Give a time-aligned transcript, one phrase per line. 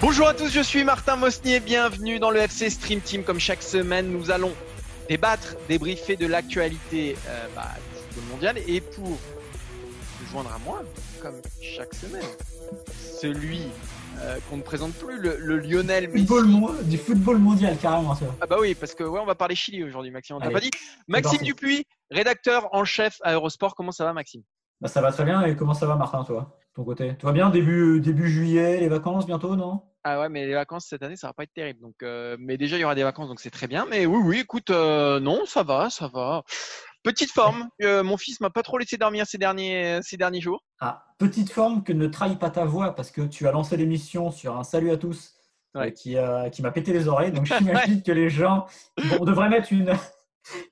[0.00, 3.22] Bonjour à tous, je suis Martin Mosnier, bienvenue dans le FC Stream Team.
[3.22, 4.52] Comme chaque semaine, nous allons
[5.08, 8.58] débattre, débriefer de l'actualité euh, bah, du football mondial.
[8.66, 10.82] Et pour se joindre à moi,
[11.22, 12.24] comme chaque semaine,
[13.20, 13.62] celui
[14.20, 16.26] euh, qu'on ne présente plus, le, le Lionel Messi.
[16.26, 18.26] Football mo- du football mondial, carrément, ça.
[18.40, 20.36] Ah bah oui, parce que ouais, on va parler Chili aujourd'hui, Maxime.
[20.36, 20.70] On t'a pas dit.
[21.08, 21.42] Maxime.
[21.42, 23.74] Dupuis, rédacteur en chef à Eurosport.
[23.74, 24.42] Comment ça va, Maxime?
[24.80, 25.42] Bah, ça va très bien.
[25.44, 26.58] Et comment ça va, Martin, toi?
[26.74, 29.82] Ton côté Tout va bien début, début juillet, les vacances bientôt, non?
[30.04, 31.80] Ah ouais, mais les vacances cette année, ça va pas être terrible.
[31.80, 33.86] Donc, euh, mais déjà, il y aura des vacances, donc c'est très bien.
[33.90, 36.42] Mais oui, oui, écoute, euh, non, ça va, ça va.
[37.02, 37.68] Petite forme.
[37.82, 40.62] Euh, mon fils m'a pas trop laissé dormir ces derniers, ces derniers jours.
[40.80, 44.30] Ah, petite forme que ne trahis pas ta voix parce que tu as lancé l'émission
[44.30, 45.34] sur un salut à tous
[45.72, 45.92] Ouais.
[45.92, 46.16] qui,
[46.50, 47.30] qui m'a pété les oreilles.
[47.30, 49.92] Donc j'imagine que les gens, bon, on devrait mettre une,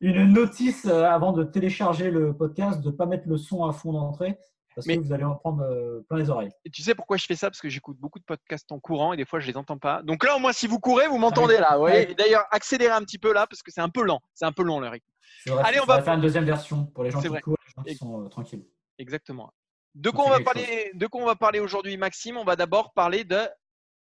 [0.00, 3.92] une notice avant de télécharger le podcast, de ne pas mettre le son à fond
[3.92, 4.38] d'entrée
[4.78, 6.50] parce Mais- que vous allez en prendre euh, plein les oreilles.
[6.64, 7.50] Et tu sais pourquoi je fais ça?
[7.50, 10.02] Parce que j'écoute beaucoup de podcasts en courant et des fois, je les entends pas.
[10.02, 11.80] Donc là, au moins, si vous courez, vous m'entendez là.
[11.80, 12.14] Ouais.
[12.14, 14.20] D'ailleurs, accélérez un petit peu là parce que c'est un peu lent.
[14.34, 15.06] C'est un peu long le rythme.
[15.46, 17.40] Vrai, Allez, on va- faire une deuxième version pour les gens qui vrai.
[17.40, 18.64] courent, les gens qui sont euh, tranquilles.
[18.98, 19.52] Exactement.
[19.94, 22.36] De quoi on va parler De quoi on va parler aujourd'hui, Maxime?
[22.36, 23.38] On va d'abord parler de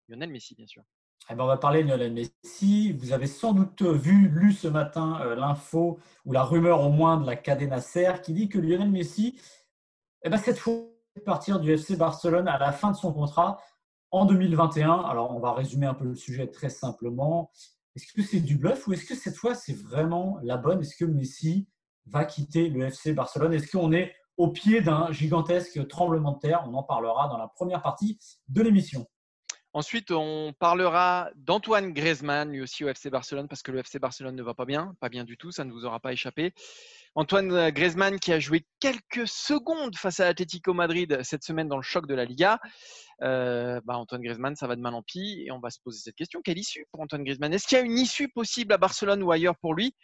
[0.09, 0.83] Lionel Messi, bien sûr.
[1.31, 2.93] Eh ben, on va parler de Lionel Messi.
[2.93, 7.17] Vous avez sans doute vu, lu ce matin euh, l'info ou la rumeur au moins
[7.17, 9.41] de la Cadena Ser qui dit que Lionel Messi,
[10.25, 10.75] eh ben, cette fois,
[11.25, 13.61] partir du FC Barcelone à la fin de son contrat
[14.11, 15.03] en 2021.
[15.03, 17.51] Alors, on va résumer un peu le sujet très simplement.
[17.95, 20.81] Est-ce que c'est du bluff ou est-ce que cette fois, c'est vraiment la bonne?
[20.81, 21.69] Est-ce que Messi
[22.07, 23.53] va quitter le FC Barcelone?
[23.53, 26.65] Est-ce qu'on est au pied d'un gigantesque tremblement de terre?
[26.67, 28.19] On en parlera dans la première partie
[28.49, 29.07] de l'émission.
[29.73, 34.37] Ensuite, on parlera d'Antoine Griezmann, lui aussi au FC Barcelone, parce que le FC Barcelone
[34.37, 36.55] ne va pas bien, pas bien du tout, ça ne vous aura pas échappé.
[37.17, 41.83] Antoine Griezmann qui a joué quelques secondes face à Atlético Madrid cette semaine dans le
[41.83, 42.59] choc de la Liga.
[43.23, 46.01] Euh, bah, Antoine Griezmann, ça va de mal en pis et on va se poser
[46.01, 46.41] cette question.
[46.43, 47.53] Quelle issue pour Antoine Griezmann?
[47.53, 49.95] Est-ce qu'il y a une issue possible à Barcelone ou ailleurs pour lui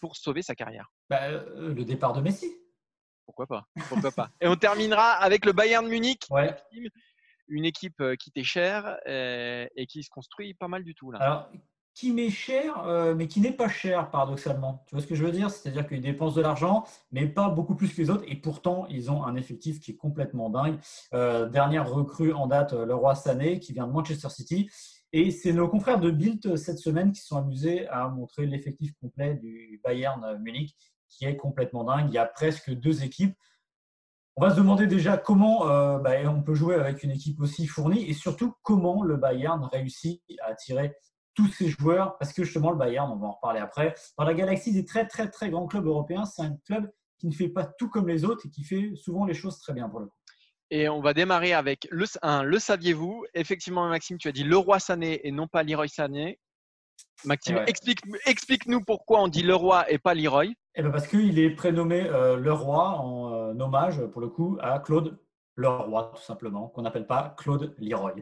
[0.00, 0.92] pour sauver sa carrière?
[1.10, 2.56] Bah, euh, le départ de Messi.
[3.26, 3.66] Pourquoi pas?
[3.88, 4.30] Pourquoi pas?
[4.40, 6.54] Et on terminera avec le Bayern Munich, Ouais.
[7.48, 11.18] une équipe euh, qui était chère et qui se construit pas mal du tout là.
[11.20, 11.50] Alors,
[11.94, 14.82] qui m'est cher, euh, mais qui n'est pas cher, paradoxalement.
[14.86, 15.48] Tu vois ce que je veux dire?
[15.48, 18.24] C'est-à-dire qu'ils dépensent de l'argent, mais pas beaucoup plus que les autres.
[18.26, 20.76] Et pourtant, ils ont un effectif qui est complètement dingue.
[21.14, 24.68] Euh, dernière recrue en date, euh, le roi Sané, qui vient de Manchester City.
[25.12, 26.12] Et c'est nos confrères de
[26.48, 30.76] euh, cette semaine qui sont amusés à montrer l'effectif complet du Bayern Munich,
[31.08, 32.06] qui est complètement dingue.
[32.08, 33.36] Il y a presque deux équipes.
[34.34, 35.60] On va se demander déjà comment
[36.00, 40.20] bah, on peut jouer avec une équipe aussi fournie et surtout comment le Bayern réussit
[40.42, 40.92] à attirer
[41.34, 42.16] tous ces joueurs.
[42.18, 45.06] Parce que justement, le Bayern, on va en reparler après, dans la galaxie des très
[45.06, 48.24] très très grands clubs européens, c'est un club qui ne fait pas tout comme les
[48.24, 50.16] autres et qui fait souvent les choses très bien pour le coup.
[50.70, 53.24] Et on va démarrer avec le, un Le saviez-vous?
[53.34, 56.38] Effectivement, Maxime, tu as dit Leroy Sané et non pas Leroy Sané.
[57.24, 57.64] Maxime, Ouais.
[57.68, 60.46] explique, explique-nous pourquoi on dit Leroy et pas Leroy.
[60.74, 64.78] Eh ben parce qu'il est prénommé euh, Leroy en euh, hommage, pour le coup, à
[64.80, 65.18] Claude
[65.56, 68.12] Leroy, tout simplement, qu'on n'appelle pas Claude Leroy.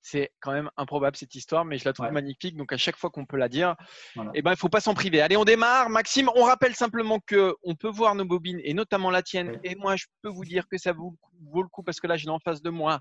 [0.00, 2.12] C'est quand même improbable cette histoire, mais je la trouve Ouais.
[2.12, 2.56] magnifique.
[2.56, 3.76] Donc à chaque fois qu'on peut la dire,
[4.14, 4.30] Voilà.
[4.34, 5.20] eh ben, il ne faut pas s'en priver.
[5.20, 5.88] Allez, on démarre.
[5.90, 9.60] Maxime, on rappelle simplement que on peut voir nos bobines, et notamment la tienne.
[9.64, 12.00] Et moi, je peux vous dire que ça vaut, le coup- vaut le coup parce
[12.00, 13.00] que là, j'ai en face de moi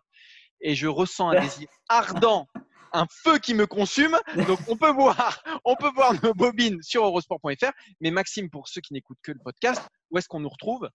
[0.59, 2.47] et je ressens un désir ardent,
[2.93, 4.17] un feu qui me consume.
[4.47, 7.71] Donc on peut voir, on peut voir nos bobines sur eurosport.fr.
[8.01, 9.81] Mais Maxime, pour ceux qui n'écoutent que le podcast,
[10.11, 10.89] où est-ce qu'on nous retrouve?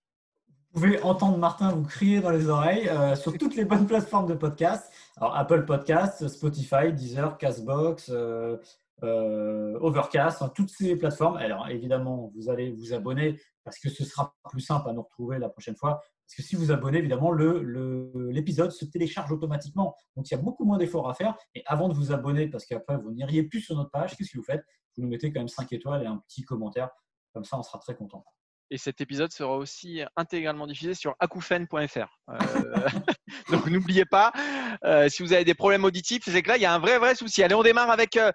[0.76, 4.26] Vous pouvez entendre Martin vous crier dans les oreilles euh, sur toutes les bonnes plateformes
[4.26, 4.92] de podcast.
[5.16, 8.58] Alors Apple Podcasts, Spotify, Deezer, Castbox, euh,
[9.02, 11.38] euh, Overcast, hein, toutes ces plateformes.
[11.38, 15.38] Alors évidemment, vous allez vous abonner parce que ce sera plus simple à nous retrouver
[15.38, 16.02] la prochaine fois.
[16.26, 19.96] Parce que si vous abonnez, évidemment, le- le- l'épisode se télécharge automatiquement.
[20.14, 21.34] Donc il y a beaucoup moins d'efforts à faire.
[21.54, 24.36] Et avant de vous abonner, parce qu'après vous n'iriez plus sur notre page, qu'est-ce que
[24.36, 24.62] vous faites?
[24.94, 26.90] Vous nous mettez quand même 5 étoiles et un petit commentaire.
[27.32, 28.26] Comme ça, on sera très content.
[28.70, 32.18] Et cet épisode sera aussi intégralement diffusé sur acoufen.fr.
[32.30, 32.34] Euh,
[33.50, 34.32] donc n'oubliez pas,
[34.84, 36.98] euh, si vous avez des problèmes auditifs, c'est que là, il y a un vrai,
[36.98, 37.42] vrai souci.
[37.42, 38.32] Allez, on démarre avec euh,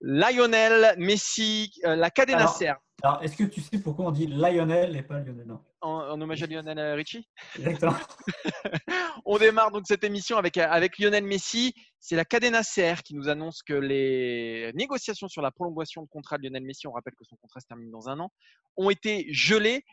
[0.00, 2.74] Lionel Messi, euh, la cadena Ser.
[3.02, 5.46] Alors, est-ce que tu sais pourquoi on dit Lionel et pas Lionel?
[5.80, 7.28] En, hommage à Lionel euh, Richie?
[7.58, 7.94] Exactement.
[9.26, 11.74] on démarre donc cette émission avec, avec Lionel Messi.
[12.00, 16.38] C'est la cadena Ser qui nous annonce que les négociations sur la prolongation de contrat
[16.38, 18.30] de Lionel Messi, on rappelle que son contrat se termine dans un an,
[18.76, 19.84] ont été gelées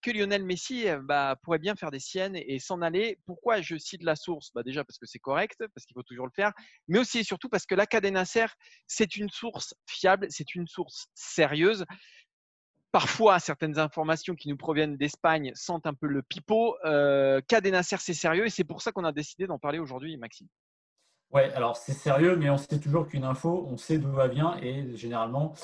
[0.00, 3.18] que Lionel Messi euh, bah, pourrait bien faire des siennes et, s'en aller.
[3.26, 4.50] Pourquoi je cite la source?
[4.54, 6.52] Bah, Déjà parce que c'est correct, parce qu'il faut toujours le faire,
[6.88, 8.46] mais aussi et surtout parce que la Cadena Ser,
[8.86, 11.84] c'est une source fiable, c'est une source sérieuse.
[12.92, 16.76] Parfois, certaines informations qui nous proviennent d'Espagne sentent un peu le pipeau.
[16.84, 17.40] Euh,
[17.98, 20.48] c'est sérieux et c'est pour ça qu'on a décidé d'en parler aujourd'hui, Maxime.
[21.32, 24.58] Ouais, alors c'est sérieux, mais on sait toujours qu'une info, on sait d'où elle vient
[24.58, 25.54] et généralement,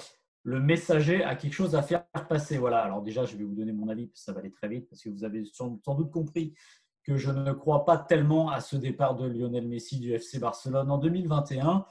[0.44, 2.58] le messager a quelque chose à faire passer.
[2.58, 5.02] Voilà, alors déjà, je vais vous donner mon avis, ça va aller très vite, parce
[5.02, 6.54] que vous avez sans, doute compris
[7.04, 10.90] que je ne crois pas tellement à ce départ de Lionel Messi du FC Barcelone
[10.90, 11.86] en 2021.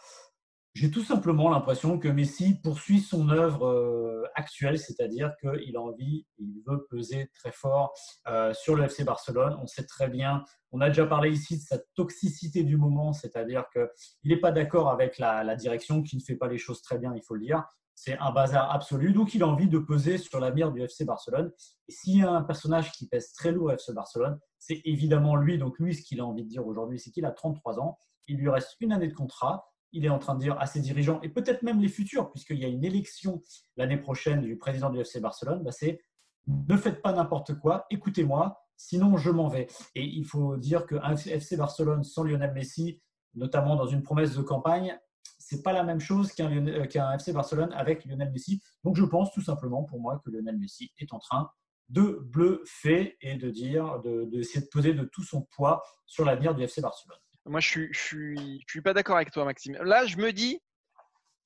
[0.73, 6.27] J'ai tout simplement l'impression que Messi poursuit son œuvre euh, actuelle, c'est-à-dire qu'il a envie,
[6.38, 7.94] il veut peser très fort
[8.27, 9.57] euh, sur le FC Barcelone.
[9.59, 13.65] On sait très bien, on a déjà parlé ici de sa toxicité du moment, c'est-à-dire
[13.73, 13.89] qu'il
[14.25, 17.15] n'est pas d'accord avec la, la, direction qui ne fait pas les choses très bien,
[17.15, 17.63] il faut le dire
[17.97, 19.11] c'est un bazar absolu.
[19.11, 21.51] Donc, il a envie de peser sur l'avenir du FC Barcelone.
[21.88, 25.35] Et s'il y a un personnage qui pèse très lourd au FC Barcelone, c'est évidemment
[25.35, 25.57] lui.
[25.57, 27.97] Donc, lui, ce qu'il a envie de dire aujourd'hui, c'est qu'il a 33 ans.
[28.27, 29.65] Il lui reste une année de contrat.
[29.94, 32.59] Il est en train de dire à ses dirigeants, et peut-être même les futurs, puisqu'il
[32.59, 33.41] y a une élection
[33.77, 35.99] l'année prochaine du président du FC Barcelone, bah, c'est
[36.45, 39.67] ne faites pas n'importe quoi, écoutez-moi, sinon je m'en vais.
[39.95, 43.01] Et il faut dire qu'un FC Barcelone sans Lionel Messi,
[43.33, 44.99] notamment dans une promesse de campagne,
[45.47, 48.61] c'est pas la même chose euh, qu'un FC Barcelone avec Lionel Messi.
[48.83, 51.49] Donc je pense tout simplement pour moi que Lionel Messi est en train
[51.88, 56.53] de bluffer et de dire, d'essayer de, de peser de tout son poids sur l'avenir
[56.53, 57.17] du FC Barcelone.
[57.45, 59.77] Moi, je suis, suis, pas d'accord avec toi, Maxime.
[59.81, 60.59] Là, je me dis,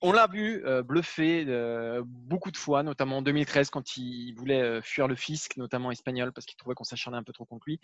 [0.01, 4.81] on l'a vu euh, bluffer euh, beaucoup de fois, notamment en 2013 quand il voulait
[4.81, 7.79] fuir le fisc, notamment espagnol, parce qu'il trouvait qu'on s'acharnait un peu trop contre lui.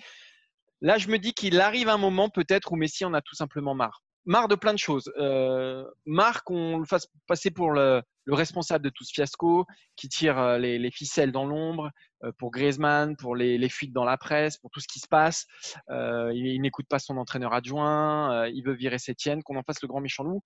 [0.82, 3.76] Là, je me dis qu'il arrive un moment peut-être où Messi en a tout simplement
[3.76, 5.12] marre marre de plein de choses.
[5.18, 9.66] Euh, marre qu'on le fasse passer pour le, responsable de tout ce fiasco,
[9.96, 11.90] qui tire euh, les, ficelles dans l'ombre,
[12.24, 15.48] euh, pour Griezmann, pour les, fuites dans la presse, pour tout ce qui se passe.
[15.90, 20.02] il, n'écoute pas son entraîneur adjoint, il veut virer Sétienne, qu'on en fasse le grand
[20.02, 20.44] méchant loup.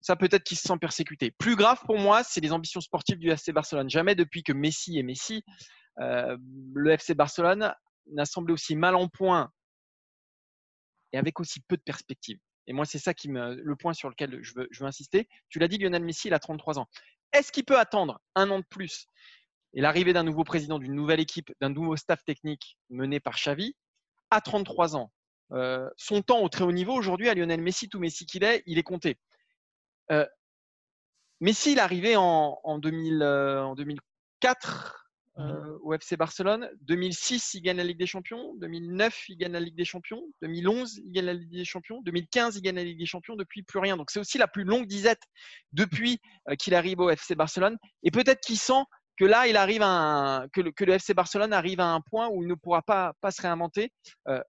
[0.00, 1.32] Ça peut-être qu'il se sent persécuté.
[1.32, 3.90] Plus grave pour moi, c'est les ambitions sportives du FC Barcelone.
[3.90, 5.44] Jamais depuis que Messi est Messi,
[5.98, 7.74] le FC Barcelone
[8.10, 9.50] n'a semblé aussi mal en point
[11.12, 12.38] et avec aussi peu de perspectives.
[12.68, 15.26] Et moi, c'est ça qui me, le point sur lequel je veux, insister.
[15.48, 16.86] Tu l'as dit, Lionel Messi, il a 33 ans.
[17.32, 19.06] Est-ce qu'il peut attendre un an de plus?
[19.72, 23.74] Et l'arrivée d'un nouveau président, d'une nouvelle équipe, d'un nouveau staff technique mené par Xavi
[24.30, 25.10] à 33 ans
[25.52, 28.62] euh, Son temps au très haut niveau aujourd'hui, à Lionel Messi, tout Messi qu'il est,
[28.66, 29.18] il est compté.
[30.12, 30.26] Euh,
[31.40, 35.07] Messi, il est arrivé en, en 2004
[35.38, 36.68] euh, au FC Barcelone.
[36.82, 38.54] 2006, il gagne la Ligue des Champions.
[38.56, 40.22] 2009, il gagne la Ligue des Champions.
[40.42, 42.02] 2011, il gagne la Ligue des Champions.
[42.02, 43.36] 2015, il gagne la Ligue des Champions.
[43.36, 43.96] Depuis, plus rien.
[43.96, 45.22] Donc, c'est aussi la plus longue disette
[45.72, 46.18] depuis
[46.48, 47.76] euh, qu'il arrive au FC Barcelone.
[48.02, 48.82] Et peut-être qu'il sent
[49.16, 52.48] que là, il arrive à que, le, FC Barcelone arrive à un point où il
[52.48, 53.92] ne pourra pas, pas se réinventer.
[54.26, 54.42] Euh,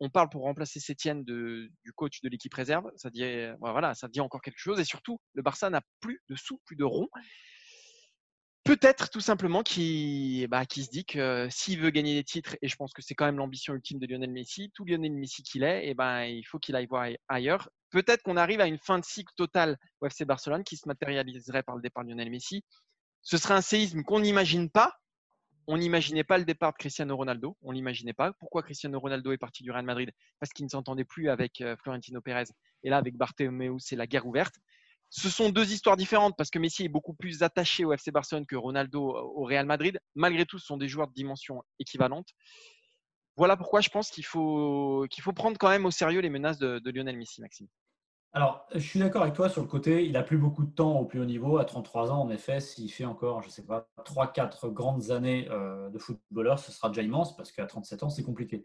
[0.00, 2.90] on parle pour remplacer Sétienne du coach de l'équipe réserve.
[2.96, 3.22] Ça dit,
[3.60, 4.80] voilà, ça dit encore quelque chose.
[4.80, 7.08] Et surtout, le Barça n'a plus de sous, plus de ronds.
[8.70, 12.76] Peut-être tout simplement qui bah, se dit que s'il veut gagner des titres, et je
[12.76, 15.88] pense que c'est quand même l'ambition ultime de Lionel Messi, tout Lionel Messi qu'il est,
[15.88, 17.68] et ben, il faut qu'il aille voir ailleurs.
[17.90, 21.64] Peut-être qu'on arrive à une fin de cycle totale au FC Barcelone qui se matérialiserait
[21.64, 22.62] par le départ de Lionel Messi.
[23.22, 24.94] Ce serait un séisme qu'on n'imagine pas.
[25.66, 27.56] On n'imaginait pas le départ de Cristiano Ronaldo.
[27.62, 28.34] On n'imaginait pas.
[28.34, 30.12] Pourquoi Cristiano Ronaldo est parti du Real Madrid?
[30.38, 32.44] Parce qu'il ne s'entendait plus avec euh, Florentino Pérez.
[32.84, 34.54] Et là, avec Bartomeu, c'est la guerre ouverte.
[35.10, 38.46] Ce sont deux histoires différentes parce que Messi est beaucoup plus attaché au FC Barcelone
[38.46, 39.98] que Ronaldo au Real Madrid.
[40.14, 42.28] Malgré tout, ce sont des joueurs de dimension équivalente.
[43.36, 46.58] Voilà pourquoi je pense qu'il faut, qu'il faut prendre quand même au sérieux les menaces
[46.58, 47.66] de, Lionel Messi, Maxime.
[48.32, 51.00] Alors, je suis d'accord avec toi sur le côté, il n'a plus beaucoup de temps
[51.00, 51.58] au plus haut niveau.
[51.58, 55.48] À 33 ans, en effet, s'il fait encore, je ne sais pas, 3-4 grandes années
[55.50, 58.62] euh, de footballeur, ce sera déjà immense parce qu'à 37 ans, c'est compliqué.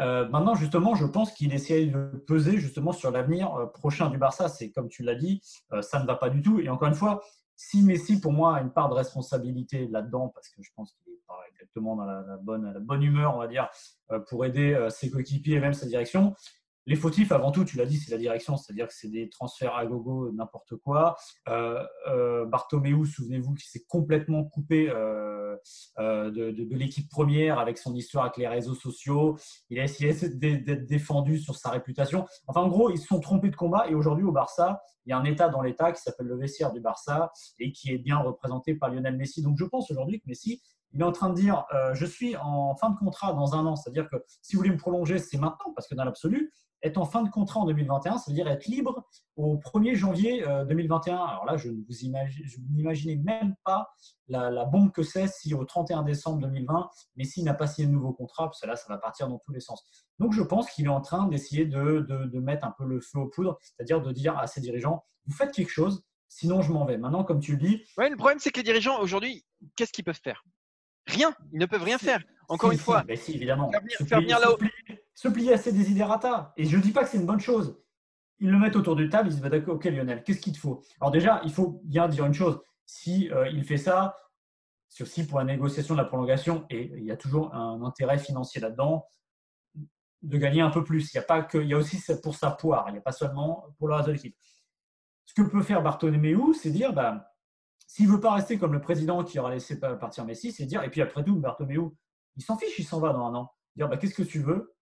[0.00, 4.18] Euh, maintenant, justement, je pense qu'il essaye de peser justement sur l'avenir euh, prochain du
[4.18, 4.48] Barça.
[4.48, 6.60] C'est comme tu l'as dit, euh, ça ne va pas du tout.
[6.60, 7.22] Et encore une fois,
[7.56, 11.12] si Messi, pour moi, a une part de responsabilité là-dedans, parce que je pense qu'il
[11.12, 13.68] n'est pas exactement dans la, bonne, la bonne humeur, on va dire,
[14.28, 16.34] pour aider ses coéquipiers et même sa direction,
[16.86, 19.76] les fautifs, avant tout, tu l'as dit, c'est la direction, c'est-à-dire que c'est des transferts
[19.76, 21.16] à gogo, n'importe quoi.
[21.48, 22.46] Euh, euh
[23.04, 25.56] souvenez-vous, qui s'est complètement coupé euh,
[25.98, 29.36] euh, de, l'équipe première avec son histoire avec les réseaux sociaux.
[29.70, 32.26] Il a essayé d'être défendu sur sa réputation.
[32.46, 35.12] Enfin, en gros, ils se sont trompés de combat et aujourd'hui, au Barça, il y
[35.12, 38.18] a un état dans l'état qui s'appelle le vestiaire du Barça et qui est bien
[38.18, 39.42] représenté par Lionel Messi.
[39.42, 40.62] Donc, je pense aujourd'hui que Messi,
[40.94, 43.76] il est en train de dire je suis en fin de contrat dans un an,
[43.76, 47.04] c'est-à-dire que si vous voulez me prolonger, c'est maintenant, parce que dans l'absolu, être en
[47.04, 51.14] fin de contrat en 2021, ça veut dire être libre au 1er janvier 2021.
[51.14, 53.88] Euh, Alors là, je ne vous imagine, même pas
[54.28, 58.12] la, bombe que c'est si au 31 décembre 2020, Messi n'a pas signé de nouveau
[58.12, 59.82] contrat, parce que là, ça va partir dans tous les sens.
[60.18, 63.20] Donc je pense qu'il est en train d'essayer de, de, mettre un peu le feu
[63.20, 66.84] aux poudres, c'est-à-dire de dire à ses dirigeants, vous faites quelque chose, sinon je m'en
[66.84, 66.98] vais.
[66.98, 67.82] Maintenant, comme tu le dis.
[67.96, 69.44] Ouais, le problème, c'est que les dirigeants, aujourd'hui,
[69.76, 70.44] qu'est-ce qu'ils peuvent faire?
[71.06, 71.34] Rien.
[71.52, 72.22] Ils ne peuvent rien faire.
[72.48, 73.04] Encore une fois.
[73.16, 73.70] Si, évidemment.
[74.06, 74.48] Faire venir, là
[75.14, 76.52] se plier à ses désiderata.
[76.56, 77.78] Et je ne dis pas que c'est une bonne chose.
[78.38, 80.52] Ils le mettent autour du table, ils se disent bah, d'accord, ok Lionel, qu'est-ce qu'il
[80.52, 80.82] te faut?
[81.00, 82.60] Alors déjà, il faut bien dire une chose.
[82.86, 84.16] Si euh, il fait ça,
[84.88, 88.18] c'est aussi pour la négociation de la prolongation, et il y a toujours un intérêt
[88.18, 89.06] financier là-dedans,
[90.22, 91.12] de gagner un peu plus.
[91.12, 92.84] Il y a pas que, il y a aussi pour sa poire.
[92.88, 94.36] Il n'y a pas seulement pour le reste de l'équipe.
[95.24, 97.32] Ce que peut faire Bartomeu, c'est dire bah,
[97.86, 100.82] s'il ne veut pas rester comme le président qui aura laissé partir Messi, c'est dire,
[100.82, 101.90] et puis après tout, Bartomeu,
[102.36, 103.52] il s'en fiche, il s'en va dans un an.
[103.76, 104.74] Dire, bah, qu'est-ce que tu veux?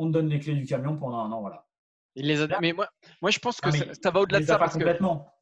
[0.00, 1.66] On te donne les clés du camion pendant un an, voilà.
[2.16, 2.88] Il les a, mais moi,
[3.20, 4.76] moi, je pense que ah, ça, va au-delà de ça parce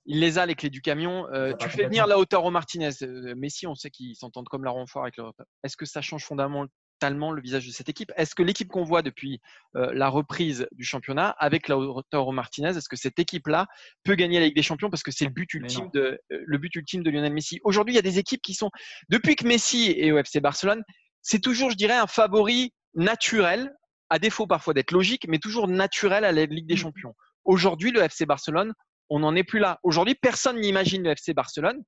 [0.04, 1.26] il les a les clés du camion.
[1.32, 4.64] Euh, tu fais venir la hauteur au Martinez, euh, Messi, on sait qu'ils s'entendent comme
[4.64, 5.24] la renfort avec le.
[5.62, 8.12] Est-ce que ça change fondamentalement le visage de cette équipe?
[8.16, 9.40] Est-ce que l'équipe qu'on voit depuis
[9.76, 13.66] euh, la reprise du championnat avec la hauteur au Martinez, est-ce que cette équipe-là
[14.02, 16.74] peut gagner la Ligue des Champions parce que c'est le but ultime de le but
[16.74, 17.60] ultime de Lionel Messi?
[17.62, 18.70] Aujourd'hui, il y a des équipes qui sont
[19.08, 20.82] depuis que Messi est au FC Barcelone,
[21.22, 23.74] c'est toujours, je dirais, un favori naturel,
[24.10, 26.78] à défaut parfois d'être logique, mais toujours naturel à la Ligue des mmh.
[26.78, 27.14] Champions.
[27.44, 28.72] Aujourd'hui, le FC Barcelone,
[29.10, 29.78] on n'en est plus là.
[29.82, 31.82] Aujourd'hui, personne n'imagine le FC Barcelone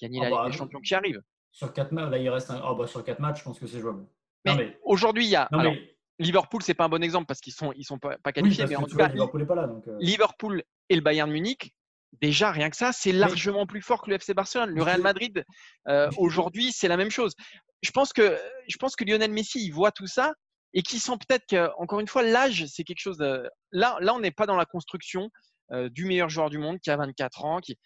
[0.00, 1.20] gagner la ah Ligue bah, des Champions qui arrive.
[1.52, 2.62] Sur quatre matchs, là, il reste un...
[2.66, 4.06] oh bah, sur quatre matchs, je pense que c'est jouable.
[4.44, 5.48] Mais, aujourd'hui, il y a.
[5.50, 5.74] Non, alors,
[6.18, 8.84] Liverpool, c'est pas un bon exemple parce qu'ils sont ils sont pas, qualifiés, mais en
[8.84, 9.96] tout cas, Liverpool, pas là, donc, euh.
[10.00, 11.74] Liverpool et le Bayern Munich,
[12.20, 14.70] déjà rien que ça, c'est largement plus fort que le FC Barcelone.
[14.70, 15.44] Le Real Madrid,
[15.88, 17.34] euh, aujourd'hui, c'est la même chose
[17.82, 20.34] je pense que je pense que Lionel Messi il voit tout ça
[20.74, 24.14] et qui sent peut-être que encore une fois l'âge c'est quelque chose de là là
[24.14, 25.30] on n'est pas dans la construction
[25.72, 27.76] euh, du meilleur joueur du monde qui a 24 ans qui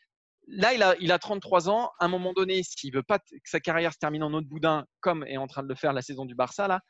[0.47, 3.25] là il a il a 33 ans à un moment donné s'il veut pas que
[3.45, 6.03] sa carrière se termine en autre boudin comme est en train de le faire la
[6.03, 6.81] saison du Barça là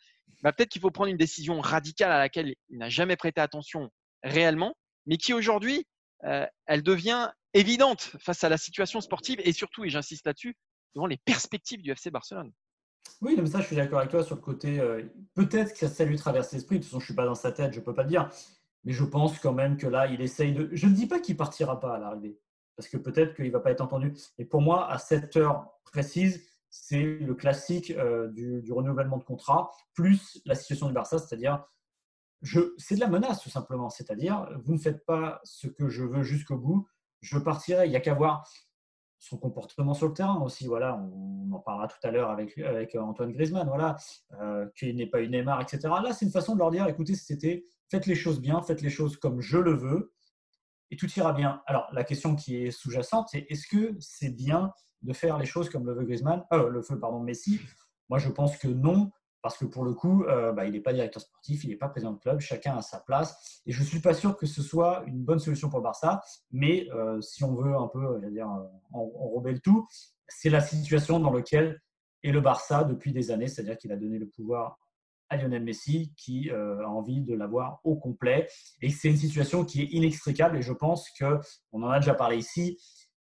[0.42, 3.90] bah peut-être qu'il faut prendre une décision radicale à laquelle il n'a jamais prêté attention
[4.23, 4.75] réellement
[5.06, 5.87] mais qui aujourd'hui
[6.25, 10.56] euh, elle devient évidente face à la situation sportive et surtout et j'insiste là-dessus
[10.94, 12.52] devant les perspectives du FC Barcelone.
[13.21, 14.80] Oui, mais ça, je suis d'accord avec toi sur le côté.
[14.80, 15.02] Euh,
[15.35, 16.76] peut-être que ça lui traverse l'esprit.
[16.76, 18.09] De toute façon, je ne suis pas dans sa tête, je ne peux pas le
[18.09, 18.30] dire.
[18.85, 20.69] Mais je pense quand même que là, il essaye de.
[20.73, 22.40] Je ne dis pas qu'il partira pas à l'arrivée,
[22.76, 24.14] parce que peut-être qu'il ne va pas être entendu.
[24.38, 29.71] Et pour moi, à cette heure précise, c'est le classique euh, du, renouvellement de contrat,
[29.92, 31.64] plus la situation du Barça, c'est-à-dire,
[32.78, 33.90] c'est de la menace tout simplement.
[33.90, 36.87] C'est-à-dire, vous ne faites pas ce que je veux jusqu'au bout,
[37.21, 37.87] je partirai.
[37.87, 38.49] Il n'y a qu'à voir
[39.21, 40.67] son comportement sur le terrain aussi.
[40.67, 43.97] Voilà, on, en parlera tout à l'heure avec, avec Antoine Griezmann, voilà,
[44.41, 45.81] euh, qu'il n'est pas une Neymar, etc.
[46.03, 48.91] Là, c'est une façon de leur dire écoutez, c'était faites les choses bien, faites les
[48.91, 50.12] choses comme je le veux,
[50.91, 51.62] et tout ira bien.
[51.67, 54.73] Alors, la question qui est sous-jacente, c'est est-ce que c'est bien
[55.03, 57.61] de faire les choses comme le veut Griezmann, euh, le feu, pardon, Messi?
[58.09, 59.11] Moi, je pense que non,
[59.42, 61.88] parce que pour le coup, euh, bah, il n'est pas directeur sportif, il n'est pas
[61.88, 63.62] président de club, chacun a sa place.
[63.66, 66.20] Et je ne suis pas sûr que ce soit une bonne solution pour le Barça,
[66.50, 69.87] mais euh, si on veut un peu dire, euh, enrober le tout,
[70.28, 71.80] c'est la situation dans laquelle
[72.23, 74.78] est le Barça depuis des années, c'est-à-dire qu'il a donné le pouvoir
[75.30, 78.49] à Lionel Messi qui a envie de l'avoir au complet.
[78.82, 82.37] Et c'est une situation qui est inextricable et je pense qu'on en a déjà parlé
[82.38, 82.78] ici,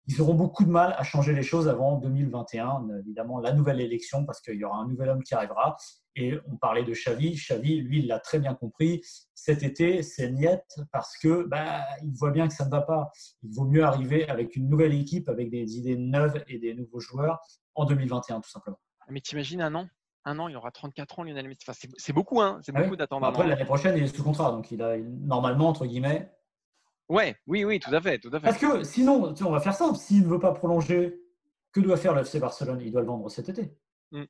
[0.08, 4.26] ils auront beaucoup de mal à changer les choses avant 2021, évidemment la nouvelle élection,
[4.26, 5.76] parce qu'il y aura un nouvel homme qui arrivera.
[6.16, 7.36] Et on parlait de Xavi.
[7.36, 9.02] Xavi, lui, il l'a très bien compris.
[9.36, 13.12] Cet été, c'est niette parce que bah, il voit bien que ça ne va pas.
[13.44, 17.00] Il vaut mieux arriver avec une nouvelle équipe, avec des idées neuves et des nouveaux
[17.00, 17.40] joueurs
[17.76, 18.80] en 2021, tout simplement.
[19.10, 19.88] Mais t'imagines un an?
[20.26, 21.60] Un an, il aura 34 ans, Lionel Messi.
[21.68, 23.26] Enfin, c'est beaucoup, hein c'est ah beaucoup d'attendre.
[23.26, 26.32] Après, l'année prochaine, il est sous contrat, donc il a normalement, entre guillemets,
[27.10, 28.48] Ouais, oui, oui, tout à fait, tout à fait.
[28.48, 29.98] Parce que sinon, on va faire simple.
[29.98, 31.22] S'il ne veut pas prolonger,
[31.72, 32.82] que doit faire le FC Barcelone?
[32.82, 33.72] Il doit le vendre cet été.
[34.12, 34.26] Hmm.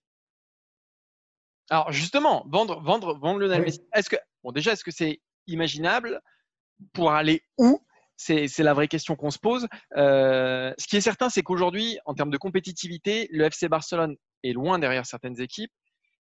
[1.69, 3.81] Alors justement, vendre, vendre, vendre le Messi.
[3.93, 6.21] Est-ce que, bon, déjà, est-ce que c'est imaginable?
[6.93, 7.81] Pour aller où?
[8.15, 9.67] C'est, la vraie question qu'on se pose.
[9.95, 14.53] Euh, ce qui est certain, c'est qu'aujourd'hui, en termes de compétitivité, le FC Barcelone est
[14.53, 15.71] loin derrière certaines équipes,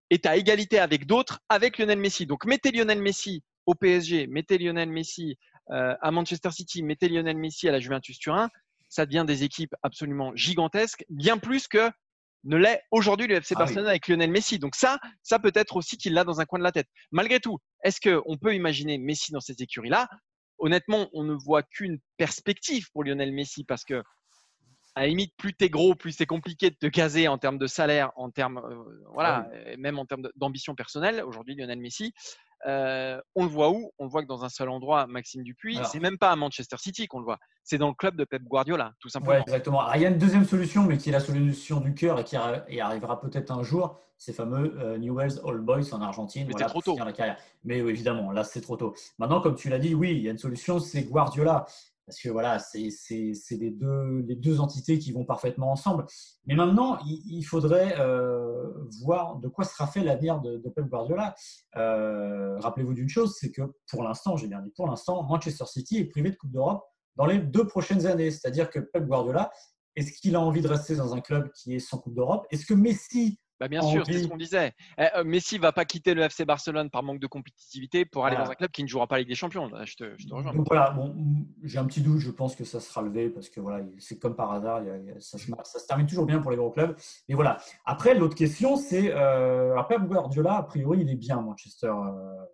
[0.09, 2.27] est à égalité avec d'autres, avec Lionel Messi.
[2.27, 5.37] Donc mettez Lionel Messi au PSG, mettez Lionel Messi
[5.73, 8.49] à Manchester City, mettez Lionel Messi à la Juventus Turin,
[8.89, 11.91] ça devient des équipes absolument gigantesques, bien plus que
[12.45, 14.59] ne l'est aujourd'hui le FC Ah Barcelone avec Lionel Messi.
[14.59, 16.89] Donc ça, ça peut être aussi qu'il l'a dans un coin de la tête.
[17.11, 20.09] Malgré tout, est-ce qu'on peut imaginer Messi dans cette écurie-là
[20.59, 24.03] Honnêtement, on ne voit qu'une perspective pour Lionel Messi parce que
[24.95, 27.57] à la limite, plus tu es gros, plus c'est compliqué de te caser en termes
[27.57, 31.25] de salaire, en termes, euh, voilà, et même en termes d'ambition personnelle.
[31.25, 32.13] Aujourd'hui, Lionel Messi,
[32.67, 33.91] euh, on le voit où?
[33.99, 35.79] On le voit que dans un seul endroit, Maxime Dupuis.
[35.85, 37.39] C'est même pas à Manchester City qu'on le voit.
[37.65, 39.43] C'est dans le club de Pep Guardiola, tout Ouais, simplement.
[39.43, 39.81] exactement.
[39.81, 42.25] Alors, il y a une deuxième solution, mais qui est la solution du cœur et
[42.25, 43.99] qui arrivera peut-être un jour.
[44.19, 46.47] Ces fameux euh, Newell's Old Boys en Argentine.
[46.47, 46.97] Mais voilà, trop tôt.
[46.97, 47.37] la carrière.
[47.65, 48.95] Mais oui, évidemment, là, c'est trop tôt.
[49.19, 51.67] Maintenant, comme tu l'as dit, oui, il y a une solution, c'est Guardiola.
[52.07, 52.89] Parce que voilà, c'est
[53.51, 56.05] les deux, les deux entités qui vont parfaitement ensemble.
[56.47, 58.71] Mais maintenant, il, faudrait euh,
[59.03, 61.35] voir de quoi sera fait l'avenir de, de Pep Guardiola.
[61.77, 65.99] Euh, Rappelez-vous d'une chose, c'est que pour l'instant, j'ai bien dit pour l'instant, Manchester City
[65.99, 66.85] est privé de Coupe d'Europe
[67.17, 68.31] dans les deux prochaines années.
[68.31, 69.53] C'est-à-dire que Pep Guardiola,
[69.95, 72.47] est-ce qu'il a envie de rester dans un club qui est sans Coupe d'Europe?
[72.51, 74.73] Est-ce que Messi, Bah, bien sûr, c'est ce qu'on disait.
[74.99, 78.35] Eh, euh, Messi va pas quitter le FC Barcelone par manque de compétitivité pour aller
[78.35, 78.47] Voilà.
[78.47, 79.69] dans un club qui ne jouera pas la Ligue des Champions.
[79.69, 80.53] Là, je te, je te rejoins.
[80.53, 81.15] donc voilà, bon,
[81.63, 84.35] j'ai un petit doute, je pense que ça sera levé parce que voilà, c'est comme
[84.35, 84.83] par hasard,
[85.21, 86.97] ça, se, ça se termine toujours bien pour les gros clubs.
[87.29, 87.59] Mais voilà.
[87.85, 92.45] Après, l'autre question, c'est euh, Pep Guardiola, a priori, il est bien Manchester euh,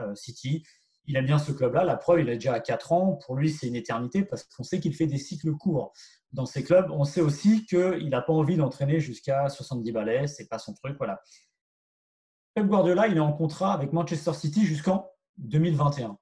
[0.00, 0.64] euh, City.
[1.10, 1.82] Il aime bien ce club-là.
[1.82, 3.18] La preuve, il est déjà à 4 ans.
[3.26, 5.92] Pour lui, c'est une éternité parce qu'on sait qu'il fait des cycles courts
[6.32, 6.88] dans ces clubs.
[6.92, 10.28] On sait aussi qu'il n'a pas envie d'entraîner jusqu'à 70 balais.
[10.28, 10.96] C'est pas son truc.
[10.98, 11.20] Voilà.
[12.54, 16.16] Pep Guardiola, il est en contrat avec Manchester City jusqu'en 2021.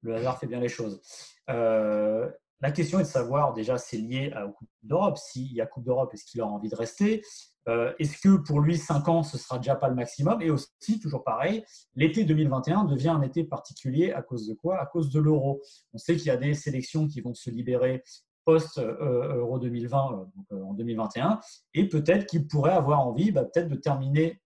[0.00, 1.00] Le hasard fait bien les choses.
[1.48, 2.28] Euh,
[2.60, 5.16] la question est de savoir, déjà, c'est lié à la Coupe d'Europe.
[5.16, 7.22] S'il y a Coupe d'Europe, est-ce qu'il a envie de rester?
[7.68, 10.42] Euh, Est-ce que pour lui, 5 ans, ce sera déjà pas le maximum?
[10.42, 14.80] Et aussi, toujours pareil, l'été 2021 devient un été particulier à cause de quoi?
[14.80, 15.60] À cause de l'euro.
[15.92, 18.02] On sait qu'il y a des sélections qui vont se libérer
[18.44, 21.38] post-Euro 2020, euh, donc, euh, en 2021,
[21.74, 24.40] et peut-être qu'il pourrait avoir envie bah, peut-être de terminer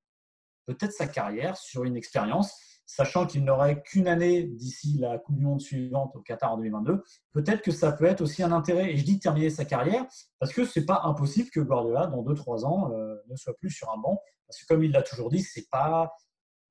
[0.67, 2.53] peut-être sa carrière sur une expérience,
[2.95, 7.03] sachant qu'il n'aurait qu'une année d'ici la Coupe du Monde suivante au Qatar en 2022.
[7.33, 10.05] Peut-être que ça peut être aussi un intérêt, et je dis terminer sa carrière,
[10.39, 13.91] parce que c'est pas impossible que Guardiola, dans 2-3 ans, euh, ne soit plus sur
[13.91, 16.13] un banc, parce que comme il l'a toujours dit, c'est pas,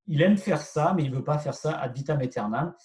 [0.05, 2.75] il aime faire ça, mais il veut pas faire ça ad vitam aeternam.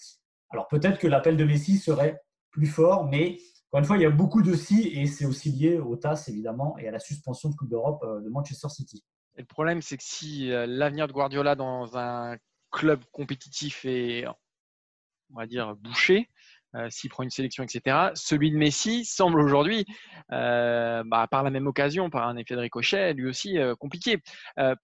[0.49, 2.19] Alors peut-être que l'appel de Messi serait
[2.49, 3.37] plus fort, mais
[3.69, 6.25] encore une fois, il y a beaucoup de si, et c'est aussi lié au TAS
[6.27, 9.03] évidemment et à la suspension de Coupe d'Europe euh, de Manchester City.
[9.35, 12.37] Et le problème, c'est que si euh, l'avenir de Guardiola dans un
[12.71, 16.29] club compétitif est, on va dire, bouché,
[16.75, 19.85] euh, s'il prend une sélection, etc., celui de Messi semble aujourd'hui,
[20.31, 24.21] euh, bah, par la même occasion, par un effet de ricochet, lui aussi euh, compliqué.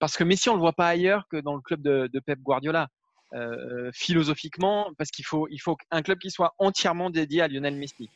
[0.00, 2.20] Parce que Messi, on ne le voit pas ailleurs que dans le club de, de
[2.20, 2.88] Pep Guardiola.
[3.92, 8.08] Philosophiquement, parce qu'il faut, il faut un club qui soit entièrement dédié à Lionel Messi.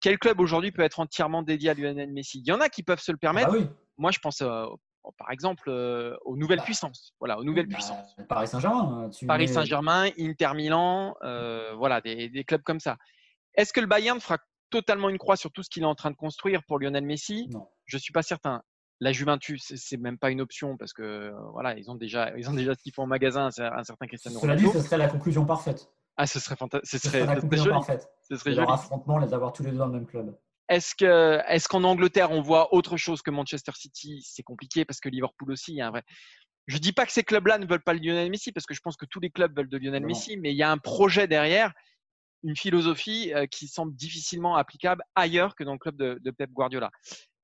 [0.00, 2.38] Quel club aujourd'hui peut être entièrement dédié à Lionel Messi?
[2.38, 3.48] Il y en a qui peuvent se le permettre.
[3.48, 3.68] Ah bah oui.
[3.98, 4.40] Moi, je pense,
[5.18, 7.12] par exemple, euh, aux nouvelles Bah, puissances.
[7.18, 8.14] Voilà, aux nouvelles Bah, puissances.
[8.28, 9.08] Paris Saint-Germain.
[9.10, 12.96] hein, Paris Saint-Germain, Inter Milan, euh, voilà, des, des clubs comme ça.
[13.54, 14.38] Est-ce que le Bayern fera
[14.70, 17.48] totalement une croix sur tout ce qu'il est en train de construire pour Lionel Messi?
[17.50, 17.68] Non.
[17.84, 18.62] Je suis pas certain.
[19.00, 22.48] La Juventus, c'est- même pas une option parce que euh, voilà, ils ont déjà, ils
[22.48, 24.80] ont déjà ce qu'il faut en magasin, un certain Cristiano Cela dit, Ronaldo.
[24.80, 25.90] ce serait la conclusion parfaite.
[26.16, 26.88] Ah, ce serait fantastique.
[26.90, 27.74] Ce Ce serait, ce serait conclusion joli.
[27.76, 28.08] parfaite.
[28.28, 28.66] Ce serait joli.
[28.70, 30.38] affrontement, les avoir tous les deux dans le même club.
[30.72, 34.22] Est-ce que, est-ce qu'en Angleterre, on voit autre chose que Manchester City?
[34.26, 36.02] C'est compliqué parce que Liverpool aussi, il y a un vrai.
[36.66, 38.80] Je dis pas que ces clubs-là ne veulent pas le Lionel Messi parce que je
[38.80, 40.08] pense que tous les clubs veulent de Lionel Non.
[40.08, 41.72] Messi, mais il y a un projet derrière,
[42.44, 46.50] une philosophie euh, qui semble difficilement applicable ailleurs que dans le club de, de Pep
[46.52, 46.90] Guardiola.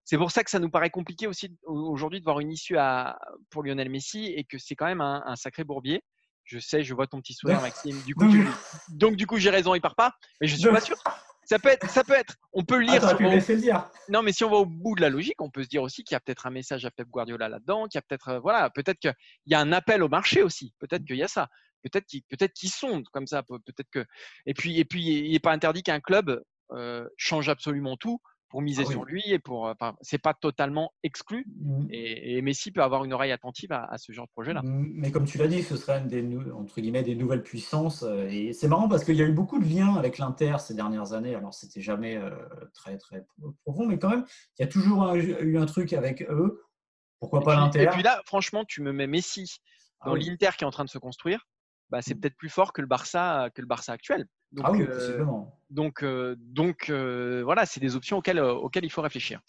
[0.05, 3.19] C'est pour ça que ça nous paraît compliqué aussi aujourd'hui de voir une issue à,
[3.51, 6.03] pour Lionel Messi et que c'est quand même un, un sacré bourbier.
[6.45, 8.01] Je sais, je vois ton petit sourire, Maxime.
[8.07, 10.65] Du coup, Donc, tu- donc du coup, j'ai raison, il part pas, mais je suis
[10.65, 10.97] Donc- pas sûr.
[11.49, 12.35] Ça peut être, ça peut être.
[12.53, 13.01] On peut lire.
[13.19, 13.91] le dire.
[14.11, 16.05] non, mais si on va au bout de la logique, on peut se dire aussi
[16.05, 18.39] qu'il y a peut-être un message à Pep Guardiola là-dedans, qu'il y a peut-être, euh,
[18.41, 19.15] voilà, peut-être qu'il
[19.47, 20.75] y a un appel au marché aussi.
[20.79, 21.49] Peut-être qu'il y a ça.
[21.83, 23.43] Peut-être qu'il, peut-être qu'il sonde comme ça.
[23.43, 24.05] peut- Peut-être que.
[24.45, 28.63] Et puis, et puis, il n'est pas interdit qu'un club euh, change absolument tout pour
[28.63, 28.93] miser Ah oui.
[28.95, 29.67] sur lui et pour.
[29.67, 31.45] euh, Enfin, c'est pas totalement exclu.
[31.49, 31.87] Mm.
[31.91, 34.63] Et, et Messi peut avoir une oreille attentive à, à ce genre de projet-là.
[34.65, 38.03] Mais comme tu l'as dit, ce serait une des, entre guillemets, des nouvelles puissances.
[38.03, 40.75] euh, Et c'est marrant parce qu'il y a eu beaucoup de liens avec l'Inter ces
[40.75, 41.35] dernières années.
[41.35, 42.31] Alors, c'était jamais euh,
[42.75, 43.25] très, très
[43.65, 44.25] profond, mais quand même,
[44.59, 46.63] il y a toujours un- eu un truc avec eux.
[47.21, 49.57] Pourquoi Et pas l'Inter et puis là, franchement, tu me mets Messi
[50.01, 50.25] Ah dans oui.
[50.25, 51.47] l'Inter qui est en train de se construire.
[51.91, 52.21] Bah, c'est Mm.
[52.21, 54.27] peut-être plus fort que le Barça, que le Barça actuel.
[54.53, 55.59] Donc, Ah oui, euh, possiblement.
[55.71, 59.41] Donc, euh, donc euh, voilà, c'est des options auxquelles, auxquelles il faut réfléchir.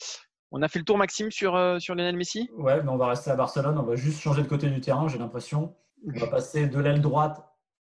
[0.51, 2.49] On a fait le tour, Maxime, sur, sur Lionel Messi?
[2.57, 3.77] Ouais, mais on va rester à Barcelone.
[3.77, 5.75] On va juste changer de côté du terrain, j'ai l'impression.
[6.07, 7.45] On va passer de l'aile droite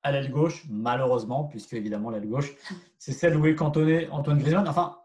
[0.03, 2.53] à l'aile gauche, malheureusement, puisque évidemment l'aile gauche,
[2.99, 4.67] c'est celle où est cantonné Antoine Griezmann.
[4.67, 4.99] Enfin,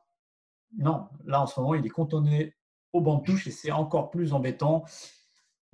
[0.76, 2.54] non, là en ce moment, il est cantonné
[2.92, 4.84] au banc de touche et c'est encore plus embêtant.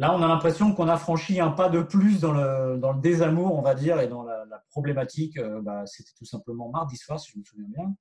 [0.01, 3.63] Là, on a l'impression qu'on a franchi un pas de plus dans le, désamour, on
[3.63, 5.39] va dire, et dans la, problématique.
[5.39, 7.95] Euh, bah, C'était tout simplement mardi soir, si je me souviens bien.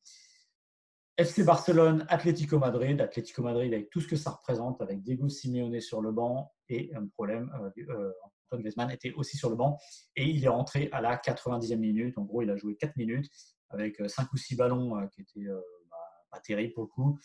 [1.18, 3.00] FC Barcelone, Atlético Madrid.
[3.00, 6.92] Atlético Madrid avec tout ce que ça représente, avec Diego Simeone sur le banc et
[6.96, 7.52] un problème.
[7.62, 8.12] Euh, euh,
[8.48, 9.78] Antoine Griezmann était aussi sur le banc
[10.16, 12.18] et il est rentré à la 90e minute.
[12.18, 13.30] En gros, il a joué 4 minutes
[13.70, 15.48] avec 5 ou 6 ballons qui étaient
[15.92, 15.98] bah,
[16.32, 17.20] pas terribles pour le coup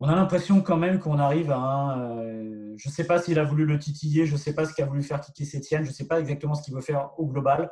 [0.00, 1.98] on a l'impression quand même qu'on arrive à.
[1.98, 4.72] Euh, je ne sais pas s'il a voulu le titiller, je ne sais pas ce
[4.72, 7.10] qu'il a voulu faire Kiki Sétienne, je ne sais pas exactement ce qu'il veut faire
[7.18, 7.70] au global,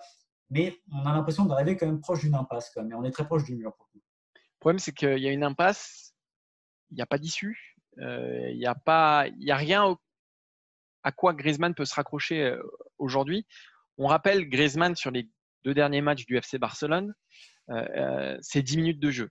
[0.51, 2.71] mais on a l'impression d'arriver quand même proche d'une impasse.
[2.71, 3.73] Quand même, et on est très proche du mur.
[4.35, 6.14] Le problème, c'est qu'il y a une impasse,
[6.91, 9.97] il n'y a pas d'issue, euh, il n'y a, pas, y a rien
[11.05, 12.62] à quoi Griezmann peut se raccrocher euh,
[12.99, 13.47] aujourd'hui.
[13.97, 15.31] On rappelle Griezmann sur les
[15.64, 17.14] deux derniers matchs du FC Barcelone,
[18.41, 19.31] c'est 10 minutes de jeu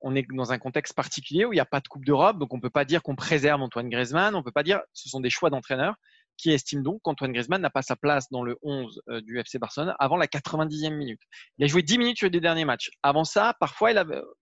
[0.00, 2.52] on est dans un contexte particulier où il n'y a pas de Coupe d'Europe, donc
[2.52, 5.20] on ne peut pas dire qu'on préserve Antoine Griezmann, on peut pas dire ce sont
[5.20, 5.94] des choix d'entraîneur
[6.36, 9.58] qui estiment donc qu'Antoine Griezmann n'a pas sa place dans le 11 euh, du FC
[9.58, 11.20] Barcelone avant la 90e minute.
[11.58, 12.90] Il a joué 10 minutes sur les derniers matchs.
[13.02, 13.92] Avant ça, parfois,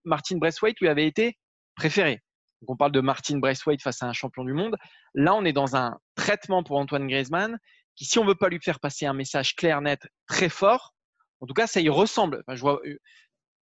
[0.05, 1.37] Martin Braithwaite lui avait été
[1.75, 2.21] préféré.
[2.61, 4.77] Donc on parle de Martin Braithwaite face à un champion du monde.
[5.13, 7.57] Là, on est dans un traitement pour Antoine Griezmann
[7.95, 10.93] qui, si on ne veut pas lui faire passer un message clair, net, très fort,
[11.41, 12.43] en tout cas, ça y ressemble.
[12.49, 12.97] je vois, euh,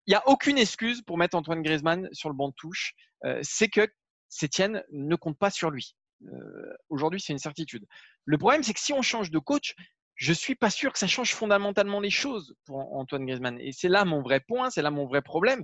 [0.08, 2.94] il n'y a aucune excuse pour mettre Antoine Griezmann sur le banc de touche.
[3.26, 3.88] Euh, c'est que
[4.30, 5.96] Sétienne ne compte pas sur lui.
[6.24, 7.86] Euh, aujourd'hui, c'est une certitude.
[8.24, 9.76] Le problème, c'est que si on change de coach,
[10.16, 13.60] je ne suis pas sûr que ça change fondamentalement les choses pour Antoine Griezmann.
[13.60, 15.64] Et c'est là mon vrai point, c'est là mon vrai problème.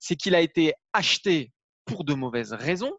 [0.00, 1.52] C'est qu'il a été acheté
[1.84, 2.92] pour de mauvaises raisons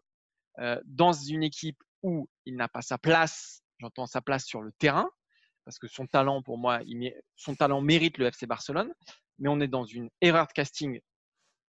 [0.58, 4.72] euh, dans une équipe où il n'a pas sa place, j'entends sa place sur le
[4.78, 5.08] terrain,
[5.66, 6.80] parce que son talent, pour moi,
[7.36, 8.92] son talent mérite le FC Barcelone
[9.38, 11.00] mais on est dans une erreur de casting.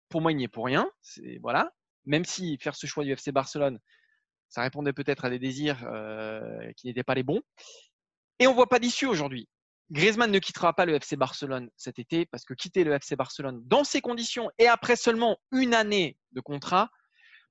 [0.09, 0.91] Pour moi, il n'y est pour rien.
[1.03, 1.73] C'est voilà.
[2.05, 3.81] Même si faire ce choix du FC Barcelone,
[4.49, 7.43] ça répondait peut-être à des désirs euh, qui n'étaient pas les bons.
[8.39, 9.49] Et on voit pas d'issue aujourd'hui.
[9.91, 13.61] Griezmann ne quittera pas le FC Barcelone cet été parce que quitter le FC Barcelone
[13.67, 16.91] dans ces conditions et après seulement une année de contrat,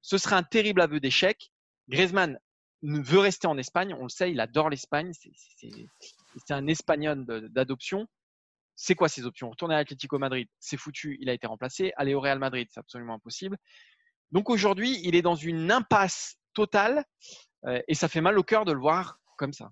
[0.02, 1.52] ce serait un terrible aveu d'échec.
[1.88, 2.40] Griezmann
[2.84, 8.08] veut rester en Espagne, on le sait, il adore l'Espagne, c'est un espagnol d'adoption
[8.76, 9.50] c'est quoi ses options?
[9.50, 11.94] Retourner à l'Atlético Madrid, c'est foutu, il a été remplacé.
[11.98, 13.58] Aller au Real Madrid, c'est absolument impossible.
[14.32, 17.06] Donc aujourd'hui, il est dans une impasse totale
[17.66, 19.72] euh, et ça fait mal au cœur de le voir comme ça.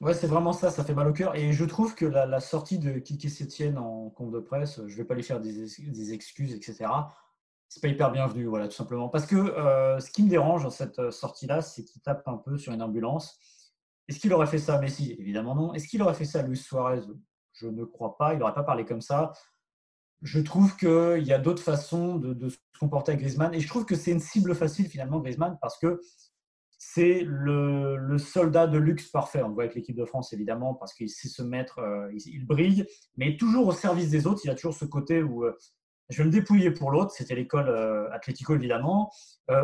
[0.00, 1.36] Ouais, c'est vraiment ça, ça fait mal au cœur.
[1.36, 4.96] Et je trouve que la, sortie de Kiki Sétienne en compte de presse, je ne
[4.96, 6.90] vais pas lui faire des, excuses, etc.
[7.68, 9.08] C'est pas hyper bienvenu, voilà, tout simplement.
[9.08, 12.36] Parce que euh, ce qui me dérange dans cette euh, sortie-là, c'est qu'il tape un
[12.36, 13.38] peu sur une ambulance.
[14.08, 15.14] Est-ce qu'il aurait fait ça à Messi?
[15.18, 15.72] Évidemment non.
[15.72, 17.02] Est-ce qu'il aurait fait ça Luis Suarez?
[17.52, 18.34] Je ne crois pas.
[18.34, 19.32] Il n'aurait pas parlé comme ça.
[20.22, 23.52] Je trouve qu'il y a d'autres façons de, se comporter avec Griezmann.
[23.54, 26.00] Et je trouve que c'est une cible facile, finalement, Griezmann, parce que
[26.78, 29.42] c'est le, soldat de luxe parfait.
[29.42, 32.46] On le voit avec l'équipe de France, évidemment, parce qu'il sait se mettre, euh, il,
[32.46, 32.86] brille,
[33.16, 34.40] mais toujours au service des autres.
[34.44, 35.56] Il a toujours ce côté où euh,
[36.08, 37.12] je vais me dépouiller pour l'autre.
[37.12, 39.10] C'était l'école euh, Atlético, évidemment.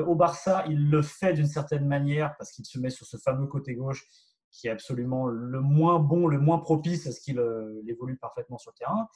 [0.06, 3.46] au Barça, il le fait d'une certaine manière parce qu'il se met sur ce fameux
[3.46, 4.04] côté gauche
[4.50, 8.58] qui est absolument le moins bon, le moins propice à ce qu'il euh, évolue parfaitement
[8.58, 9.08] sur le terrain.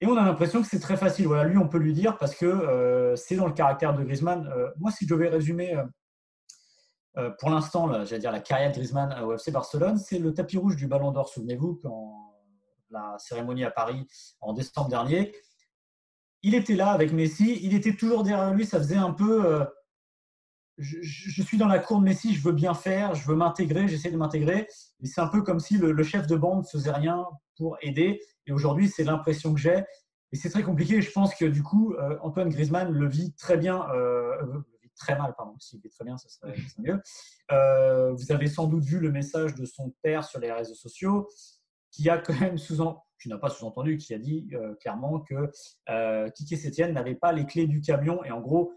[0.00, 1.26] Et on a l'impression que c'est très facile.
[1.26, 4.46] Voilà, lui, on peut lui dire parce que euh, c'est dans le caractère de Griezmann.
[4.46, 5.76] Euh, moi, si je devais résumer
[7.38, 10.74] pour l'instant, j'allais dire la carrière de Griezmann au FC Barcelone, c'est le tapis rouge
[10.74, 11.28] du Ballon d'Or.
[11.28, 12.34] Souvenez-vous, quand
[12.90, 14.04] la cérémonie à Paris
[14.40, 15.32] en décembre dernier,
[16.42, 17.60] il était là avec Messi.
[17.62, 18.66] Il était toujours derrière lui.
[18.66, 19.64] Ça faisait un peu
[20.78, 24.10] je, suis dans la cour de Messi, je veux bien faire, je veux m'intégrer, j'essaie
[24.10, 24.66] de m'intégrer.
[25.00, 27.24] Mais c'est un peu comme si le, chef de bande ne faisait rien
[27.56, 28.20] pour aider.
[28.46, 29.84] Et aujourd'hui, c'est l'impression que j'ai.
[30.32, 31.00] Et c'est très compliqué.
[31.00, 34.90] Je pense que du coup, euh, Antoine Griezmann le vit très bien, euh, le vit
[34.96, 35.54] très mal, pardon.
[35.60, 37.00] S'il vit très bien, ça serait, mieux.
[37.52, 41.28] Euh, vous avez sans doute vu le message de son père sur les réseaux sociaux,
[41.92, 45.50] qui a quand même sous-entendu, tu n'as pas sous-entendu, qui a dit clairement que
[46.30, 48.22] Kiki Sétienne n'avait pas les clés du camion.
[48.24, 48.74] Et en gros,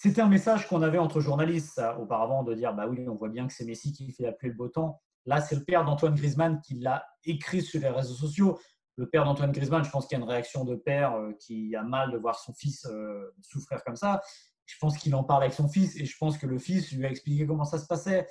[0.00, 3.48] c'était un message qu'on avait entre journalistes auparavant de dire bah oui, on voit bien
[3.48, 5.02] que c'est Messi qui fait appeler le beau temps.
[5.26, 8.60] Là, c'est le père d'Antoine Griezmann qui l'a écrit sur les réseaux sociaux.
[8.94, 11.74] Le père d'Antoine Griezmann, je pense qu'il y a une réaction de père euh, qui
[11.74, 14.20] a mal de voir son fils euh, souffrir comme ça.
[14.66, 17.04] Je pense qu'il en parle avec son fils et je pense que le fils lui
[17.04, 18.28] a expliqué comment ça se passait.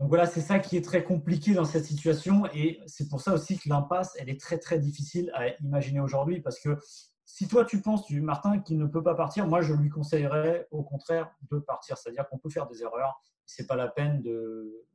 [0.00, 3.32] Donc voilà, c'est ça qui est très compliqué dans cette situation et c'est pour ça
[3.32, 6.76] aussi que l'impasse, elle est très très difficile à imaginer aujourd'hui parce que
[7.24, 10.68] si toi tu penses, du Martin, qu'il ne peut pas partir, moi je lui conseillerais
[10.70, 11.96] au contraire de partir.
[11.96, 13.20] C'est-à-dire qu'on peut faire des erreurs.
[13.46, 14.86] Ce n'est pas la peine de,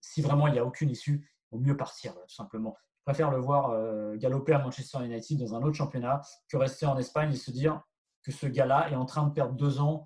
[0.00, 2.76] Si vraiment il n'y a aucune issue, il vaut mieux partir, tout simplement.
[3.04, 3.74] préfère le voir
[4.16, 7.82] galoper à Manchester United dans un autre championnat que rester en Espagne et se dire
[8.22, 10.04] que ce gars-là est en train de perdre deux ans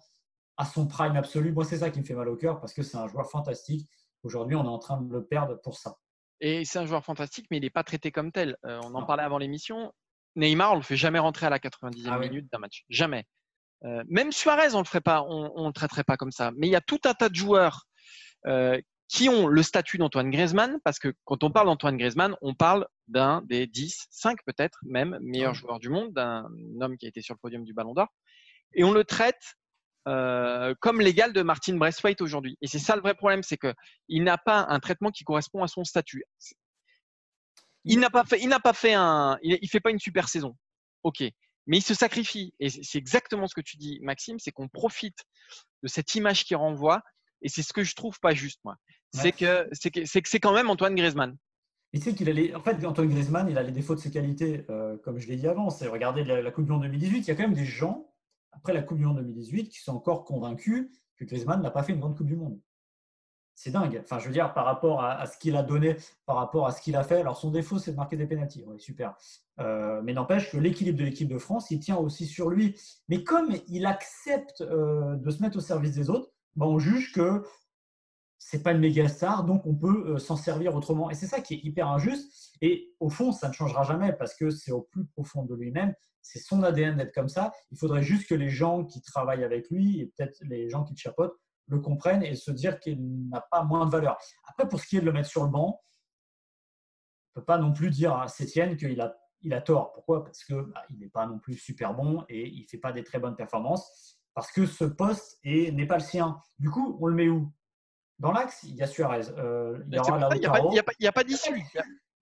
[0.57, 1.53] à son prime absolu.
[1.53, 3.89] Moi, c'est ça qui me fait mal au cœur parce que c'est un joueur fantastique.
[4.23, 5.99] Aujourd'hui, on est en train de le perdre pour ça.
[6.41, 8.57] Et c'est un joueur fantastique, mais il n'est pas traité comme tel.
[8.65, 9.93] Euh, on en parlait avant l'émission.
[10.37, 12.85] Neymar, on ne le fait jamais rentrer à la 90e ah minute d'un match.
[12.89, 13.25] Jamais.
[13.85, 16.53] Euh, même Suarez, on ne le ferait pas, on, le traiterait pas comme ça.
[16.57, 17.85] Mais il y a tout un tas de joueurs
[18.47, 22.55] euh, qui ont le statut d'Antoine Griezmann, parce que quand on parle d'Antoine Griezmann, on
[22.55, 26.49] parle d'un des 10, 5 peut-être même meilleurs joueurs du monde, d'un
[26.81, 28.09] homme qui a été sur le podium du Ballon d'Or.
[28.75, 29.57] Et on le traite
[30.09, 32.57] euh, comme l'égal de Martin Braithwaite aujourd'hui.
[32.61, 35.69] Et c'est ça le vrai problème, c'est qu'il n'a pas un traitement qui correspond à
[35.69, 36.25] son statut.
[37.87, 40.57] Il n'a pas fait, il n'a pas fait un, il, fait pas une super saison.
[41.03, 41.23] Ok,
[41.67, 42.53] mais il se sacrifie.
[42.59, 45.19] Et c'est exactement ce que tu dis, Maxime, c'est qu'on profite
[45.83, 47.03] de cette image qu'il renvoie.
[47.43, 48.77] Et c'est ce que je trouve pas juste, moi.
[49.13, 51.37] C'est que c'est que c'est quand même Antoine Griezmann.
[51.93, 55.19] Qu'il a en fait, Antoine Griezmann, il a les défauts de ses qualités, euh, comme
[55.19, 55.71] je l'ai dit avant.
[55.71, 57.21] C'est regarder la, la Coupe du Monde 2018.
[57.21, 58.13] Il y a quand même des gens
[58.53, 61.93] après la Coupe du Monde 2018 qui sont encore convaincus que Griezmann n'a pas fait
[61.93, 62.61] une grande Coupe du Monde.
[63.59, 63.99] C'est dingue.
[64.05, 66.83] Enfin, je veux dire, par rapport à, ce qu'il a donné, par rapport à ce
[66.83, 67.21] qu'il a fait.
[67.21, 68.63] Alors, son défaut, c'est de marquer des pénalties.
[68.67, 69.17] Oui, super.
[69.61, 72.79] Euh, mais n'empêche que l'équilibre de l'équipe de France, il tient aussi sur lui.
[73.09, 77.13] Mais comme il accepte euh, de se mettre au service des autres, ben, on juge
[77.13, 77.45] que
[78.39, 81.11] c'est pas une méga star, donc on peut euh, s'en servir autrement.
[81.11, 82.53] Et c'est ça qui est hyper injuste.
[82.61, 85.95] Et au fond, ça ne changera jamais parce que c'est au plus profond de lui-même
[86.27, 87.53] c'est son ADN d'être comme ça.
[87.71, 90.95] Il faudrait juste que les gens qui travaillent avec lui et peut-être les gens qui
[90.95, 91.31] le
[91.69, 94.19] le comprennent et se dire qu'il n'a pas moins de valeur.
[94.49, 95.83] Après, pour ce qui est de le mettre sur le banc,
[97.35, 99.93] on ne peut pas non plus dire à Sétienne qu'il a, il a tort.
[99.93, 100.25] Pourquoi?
[100.25, 103.05] Parce qu'il bah, n'est pas non plus super bon et il ne fait pas des
[103.05, 104.19] très bonnes performances.
[104.35, 106.39] Parce que ce poste n'est pas le sien.
[106.59, 107.53] Du coup, on le met où?
[108.19, 109.29] Dans l'axe, il y a Suarez.
[109.37, 111.59] Euh, il n'y a, pas d'issue.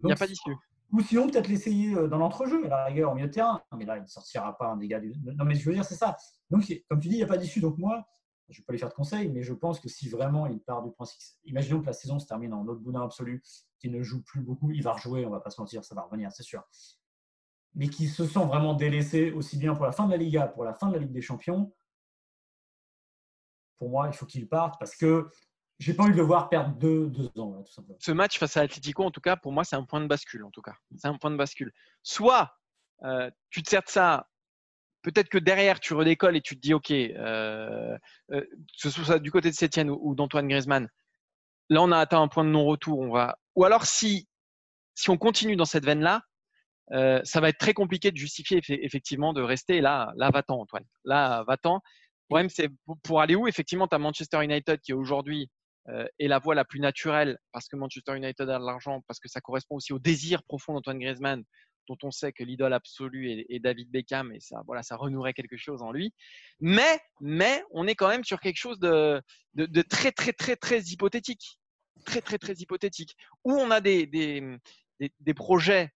[0.01, 0.57] Il n'y a pas d'issue.
[0.93, 3.61] Ou sinon, peut-être l'essayer euh, dans l'entrejeu, à la rigueur, au milieu de terrain.
[3.77, 5.13] Mais là, il ne sortira pas un dégât du.
[5.25, 6.17] Non, mais je veux dire, c'est ça.
[6.51, 7.61] Donc, comme tu dis, il n'y a pas d'issue.
[7.61, 8.07] Donc, moi,
[8.49, 10.61] je ne vais pas lui faire de conseils, mais je pense que si vraiment il
[10.61, 11.21] part du principe.
[11.45, 13.43] Imaginons que la saison se termine en autre boudin absolu,
[13.79, 15.95] qu'il ne joue plus beaucoup, il va rejouer, on ne va pas se mentir, ça
[15.95, 16.63] va revenir, c'est sûr.
[17.75, 20.65] Mais qu'il se sent vraiment délaissé aussi bien pour la fin de la Liga, pour
[20.65, 21.73] la fin de la Ligue des Champions,
[23.79, 25.29] pour moi, il faut qu'il parte parce que
[25.79, 27.99] j'ai pas envie de le voir perdre deux, ans, tout simplement.
[28.01, 30.45] Ce match face à Atletico, en tout cas, pour moi, c'est un point de bascule.
[30.45, 31.73] En tout cas, c'est un point de bascule.
[32.03, 32.57] Soit
[33.03, 34.29] euh, tu te sers de ça,
[35.05, 37.97] peut-être que derrière tu redécolles et tu te dis, ok, euh,
[38.33, 38.45] euh,
[38.77, 40.89] ce soit du côté de Sétienne ou, d'Antoine Griezmann,
[41.71, 42.99] là on a atteint un point de non-retour.
[42.99, 43.39] On va.
[43.55, 44.29] Ou alors si
[44.97, 46.23] si on continue dans cette veine-là,
[47.25, 49.81] ça va être très compliqué de justifier effectivement de rester.
[49.81, 50.85] là, là va-t'en, Antoine.
[51.05, 51.75] Là, va-t'en.
[51.77, 52.71] Le problème, c'est
[53.03, 53.47] pour aller où?
[53.49, 55.51] Effectivement, tu as Manchester United qui aujourd'hui
[55.91, 59.21] euh, est la voie la plus naturelle parce que Manchester United a de l'argent, parce
[59.21, 61.45] que ça correspond aussi au désir profond d'Antoine Griezmann,
[61.89, 65.57] dont on sait que l'idole absolue est, David Beckham et ça, voilà, ça renouerait quelque
[65.57, 66.13] chose en lui.
[66.61, 69.23] Mais, mais on est quand même sur quelque chose de,
[69.55, 71.59] de, très, très, très, très hypothétique.
[72.05, 73.17] Très, très, très hypothétique.
[73.45, 74.59] Où on a des, des,
[74.99, 75.91] des, projets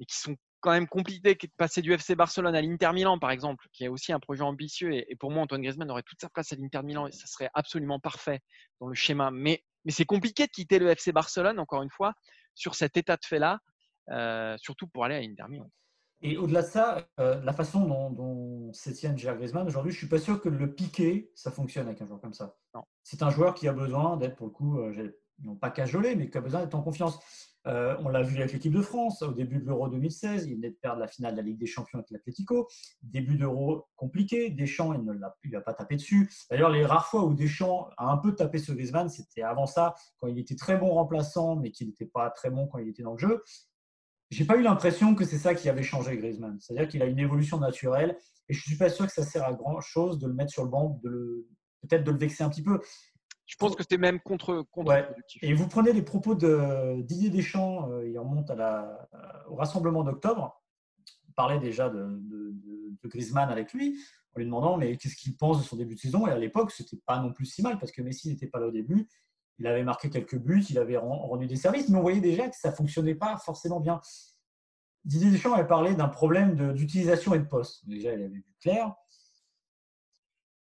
[0.00, 3.30] et qui sont quand même compliqué de passer du FC Barcelone à l'Inter Milan, par
[3.30, 4.92] exemple, qui est aussi un projet ambitieux.
[4.94, 7.50] Et, pour moi, Antoine Griezmann aurait toute sa place à l'Inter Milan et ça serait
[7.54, 8.40] absolument parfait
[8.80, 9.30] dans le schéma.
[9.30, 12.14] Mais, mais c'est compliqué de quitter le FC Barcelone, encore une fois,
[12.54, 13.58] sur cet état de fait-là,
[14.10, 15.70] euh, surtout pour aller à Milan.
[16.24, 20.06] Et au-delà de ça, euh, la façon dont, dont Sétienne gère Griezmann aujourd'hui, je suis
[20.06, 22.56] pas sûr que le piquer, ça fonctionne avec un joueur comme ça.
[23.02, 25.10] C'est un joueur qui a besoin d'être, pour le coup, euh,
[25.42, 27.18] non pas cajolé, mais qui a besoin d'être en confiance.
[27.66, 30.46] Euh, on l'a vu avec l'équipe de France au début de l'Euro 2016.
[30.46, 32.68] Il venait de perdre la finale de la Ligue des Champions avec l'Atlético.
[33.02, 34.50] Début d'Euro compliqué.
[34.50, 36.30] Deschamps, il ne l'a a pas tapé dessus.
[36.50, 39.94] D'ailleurs, les rares fois où Deschamps a un peu tapé sur Griezmann, c'était avant ça,
[40.18, 43.02] quand il était très bon remplaçant, mais qu'il n'était pas très bon quand il était
[43.02, 43.42] dans le jeu.
[44.32, 46.58] J'ai pas eu l'impression que c'est ça qui avait changé Griezmann.
[46.58, 48.16] C'est-à-dire qu'il a une évolution naturelle
[48.48, 50.64] et je suis pas sûr que ça sert à grand chose de le mettre sur
[50.64, 51.46] le banc, de
[51.82, 52.80] peut-être de le vexer un petit peu.
[53.44, 54.64] Je pense que c'était même contre.
[55.42, 59.56] Et vous prenez les propos de Didier Deschamps, euh, il remonte à la, euh, au
[59.56, 60.58] rassemblement d'octobre.
[61.28, 63.98] On parlait déjà de, de, Griezmann avec lui,
[64.34, 66.26] en lui demandant mais qu'est-ce qu'il pense de son début de saison?
[66.26, 68.68] Et à l'époque, c'était pas non plus si mal parce que Messi n'était pas là
[68.68, 69.06] au début.
[69.58, 72.56] Il avait marqué quelques buts, il avait rendu des services, mais on voyait déjà que
[72.56, 74.00] ça fonctionnait pas forcément bien.
[75.04, 77.86] Didier Deschamps avait parlé d'un problème d'utilisation et de poste.
[77.88, 78.94] Déjà, il avait vu clair.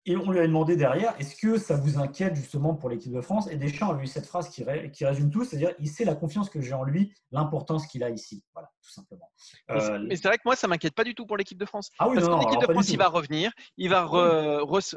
[0.05, 3.21] Et on lui a demandé derrière, est-ce que ça vous inquiète justement pour l'équipe de
[3.21, 3.49] France?
[3.49, 4.65] Et Deschamps a eu cette phrase qui,
[5.05, 8.43] résume tout, c'est-à-dire il sait la confiance que j'ai en lui, l'importance qu'il a ici.
[8.53, 9.31] Voilà, tout simplement.
[9.71, 11.91] Euh, mais c'est vrai que moi, ça m'inquiète pas du tout pour l'équipe de France.
[12.01, 14.09] Ah oui, Parce l'équipe de France, il va revenir, il va,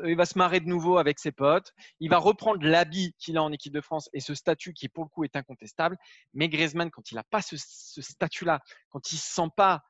[0.05, 3.43] il va se marrer de nouveau avec ses potes, il va reprendre l'habit qu'il a
[3.43, 5.97] en équipe de France et ce statut qui, pour le coup, est incontestable.
[6.33, 9.83] Mais Griezmann, quand il n'a pas ce, ce statut-là, quand il ne se sent pas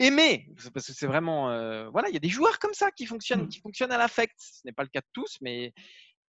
[0.00, 3.06] aimer, parce que c'est vraiment, euh, voilà, il y a des joueurs comme ça qui
[3.06, 3.48] fonctionnent, mmh.
[3.48, 4.34] qui fonctionnent à l'affect.
[4.38, 5.72] Ce n'est pas le cas de tous, mais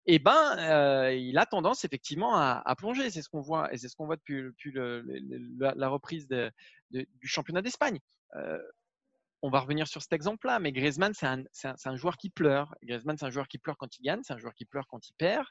[0.05, 3.09] eh ben, euh, il a tendance effectivement à, plonger.
[3.09, 7.99] C'est ce qu'on voit, et c'est ce qu'on voit depuis, la, reprise du championnat d'Espagne.
[8.35, 8.59] Euh,
[9.41, 12.73] on va revenir sur cet exemple-là, mais Griezmann, c'est un, un, joueur qui pleure.
[12.83, 15.07] Griezmann, c'est un joueur qui pleure quand il gagne, c'est un joueur qui pleure quand
[15.07, 15.45] il perd.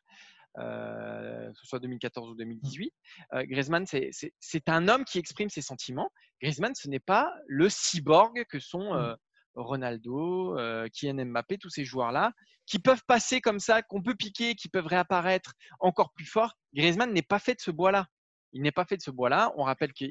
[0.59, 2.87] Euh, que ce soit 2014 ou 2018.
[2.87, 3.37] Mmh.
[3.37, 6.11] Euh, Griezmann, c'est un homme qui exprime ses sentiments.
[6.41, 8.97] Griezmann, ce n'est pas le cyborg que sont mmh.
[8.97, 9.17] euh,
[9.57, 10.57] Ronaldo,
[10.93, 12.33] Kylian Mbappé, tous ces joueurs-là,
[12.67, 16.55] qui peuvent passer comme ça, qu'on peut piquer, qui peuvent réapparaître encore plus fort.
[16.75, 18.07] Griezmann n'est pas fait de ce bois-là.
[18.53, 19.53] Il n'est pas fait de ce bois-là.
[19.57, 20.05] On rappelle que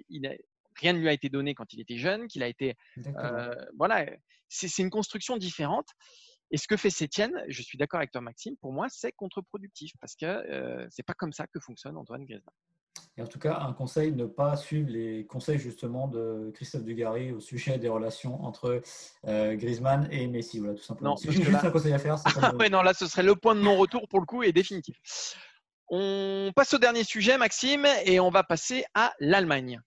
[0.76, 2.76] rien ne lui a été donné quand il était jeune, qu'il a été.
[3.78, 4.06] voilà,
[4.50, 5.88] c'est une construction différente.
[6.54, 9.92] Et ce que fait Sétienne, je suis d'accord avec toi Maxime, pour moi c'est contre-productif
[10.00, 12.54] parce que euh, c'est pas comme ça que fonctionne Antoine Griezmann.
[13.18, 17.32] Et en tout cas, un conseil, ne pas suivre les conseils justement de Christophe Dugarry
[17.32, 18.82] au sujet des relations entre
[19.28, 20.60] euh, Griezmann et Messi.
[20.60, 21.16] Voilà, tout simplement.
[21.16, 22.18] C'est juste un conseil à faire.
[22.42, 24.96] Ah non, là, ce serait le point de non-retour pour le coup et définitif.
[25.90, 29.80] On passe au dernier sujet, Maxime, et on va passer à l'Allemagne.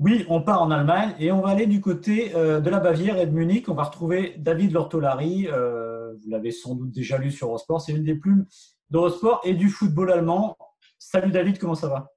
[0.00, 3.16] Oui, on part en Allemagne et on va aller du côté euh, de la Bavière
[3.16, 3.68] et de Munich.
[3.68, 5.48] On va retrouver David Lortolari.
[5.52, 7.80] Euh, vous l'avez sans doute déjà lu sur Eurosport.
[7.80, 8.46] C'est une des plumes
[8.90, 10.56] d'Eurosport et du football allemand.
[10.98, 12.10] Salut David, comment ça va?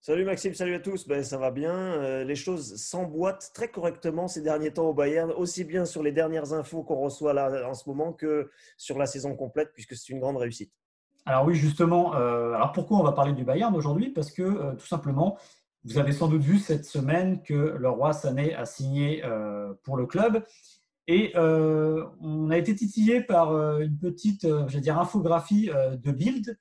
[0.00, 1.06] Salut Maxime, salut à tous.
[1.06, 1.74] Ben, ça va bien.
[1.74, 6.12] Euh, les choses s'emboîtent très correctement ces derniers temps au Bayern, aussi bien sur les
[6.12, 10.12] dernières infos qu'on reçoit là en ce moment que sur la saison complète, puisque c'est
[10.12, 10.72] une grande réussite.
[11.26, 12.12] Alors oui, justement.
[12.12, 14.08] alors pourquoi on va parler du Bayern aujourd'hui?
[14.08, 15.36] Parce que tout simplement,
[15.84, 19.96] vous avez sans doute vu cette semaine que le roi Sané a signé euh, pour
[19.96, 20.44] le club.
[21.06, 26.58] Et euh, on a été titillé par euh, une petite dire, infographie de Bild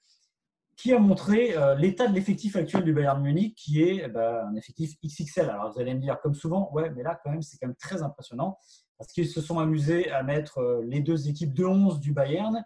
[0.76, 4.56] qui a montré l'état de l'effectif actuel du Bayern Munich, qui est eh ben, un
[4.56, 5.50] effectif XXL.
[5.50, 7.76] Alors vous allez me dire, comme souvent, ouais, mais là, quand même, c'est quand même
[7.76, 8.58] très impressionnant,
[8.98, 12.64] parce qu'ils se sont amusés à mettre les deux équipes de 11 du Bayern.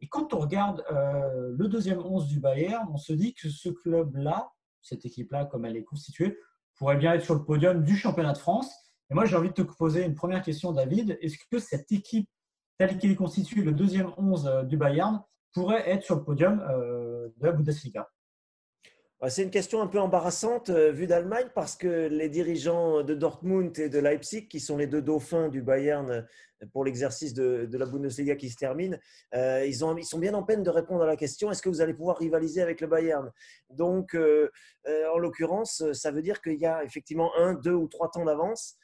[0.00, 4.50] Et quand on regarde le deuxième 11 du Bayern, on se dit que ce club-là,
[4.82, 6.36] cette équipe-là, comme elle est constituée,
[6.76, 8.70] pourrait bien être sur le podium du championnat de France.
[9.10, 11.16] Et moi, j'ai envie de te poser une première question, David.
[11.20, 12.28] Est-ce que cette équipe,
[12.78, 16.60] telle qu'elle est constituée, le deuxième 11 euh, du Bayern, pourrait être sur le podium
[16.68, 18.10] euh, de la Bundesliga?
[19.20, 23.14] Bah, c'est une question un peu embarrassante euh, vue d'Allemagne parce que les dirigeants de
[23.14, 26.26] Dortmund et de Leipzig, qui sont les deux dauphins du Bayern
[26.72, 28.98] pour l'exercice de, la Bundesliga qui se termine,
[29.34, 32.16] ils, sont bien en peine de répondre à la question est-ce que vous allez pouvoir
[32.16, 33.30] rivaliser avec le Bayern?
[33.68, 38.24] Donc, en l'occurrence, ça veut dire qu'il y a effectivement un, deux ou trois temps
[38.24, 38.78] d'avance.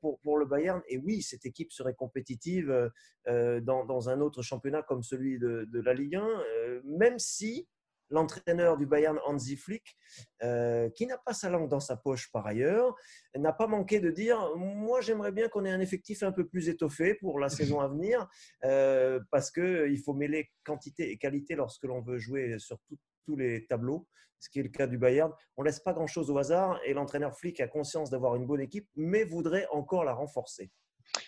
[0.00, 0.80] Pour, pour, le Bayern.
[0.88, 2.90] Et oui, cette équipe serait compétitive
[3.26, 7.66] dans, dans, un autre championnat comme celui de, de la Ligue 1, même si
[8.10, 9.96] l'entraîneur du Bayern Hansi Flick,
[10.42, 12.94] euh, qui n'a pas sa langue dans sa poche par ailleurs,
[13.34, 16.68] n'a pas manqué de dire Moi, j'aimerais bien qu'on ait un effectif un peu plus
[16.68, 18.28] étoffé pour la saison à venir,
[18.64, 22.78] euh, parce qu'il faut mêler quantité et qualité lorsque l'on veut jouer sur
[23.26, 24.06] tous les tableaux,
[24.38, 25.30] ce qui est le cas du Bayern.
[25.56, 28.60] On ne laisse pas grand-chose au hasard et l'entraîneur Flick a conscience d'avoir une bonne
[28.60, 30.70] équipe, mais voudrait encore la renforcer.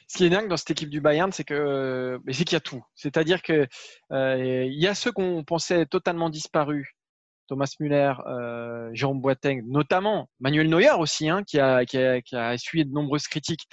[0.08, 2.60] Ce qui est dingue dans cette équipe du Bayern, c'est que c'est qu'il y a
[2.60, 2.84] tout.
[2.94, 3.66] C'est-à-dire que
[4.12, 6.88] euh, il y a ceux qu'on pensait totalement disparus,
[7.46, 12.84] Thomas Müller, euh, Jérôme Boateng, notamment Manuel Neuer aussi, hein, qui, a, qui, a, essuyé
[12.84, 13.66] de nombreuses critiques.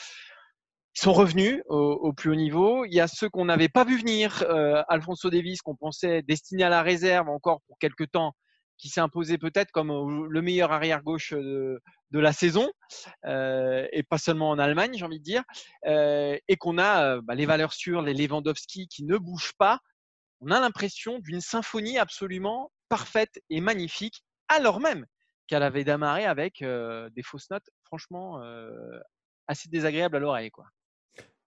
[0.97, 2.86] Ils sont revenus au, plus haut niveau.
[2.86, 6.63] Il y a ceux qu'on n'avait pas vu venir, euh, Alfonso Davis, qu'on pensait destiné
[6.63, 8.34] à la réserve encore pour quelques temps,
[8.77, 11.81] qui s'est imposé peut-être comme le meilleur arrière gauche de,
[12.12, 12.69] de la saison,
[13.25, 15.43] euh, et pas seulement en Allemagne, j'ai envie de dire,
[15.86, 19.79] euh, et qu'on a euh, bah, les valeurs sûres, les Lewandowski qui ne bougent pas,
[20.41, 25.05] on a l'impression d'une symphonie absolument parfaite et magnifique, alors même
[25.47, 28.41] qu'elle avait démarré avec des fausses notes, franchement,
[29.47, 30.51] assez désagréables à l'oreille.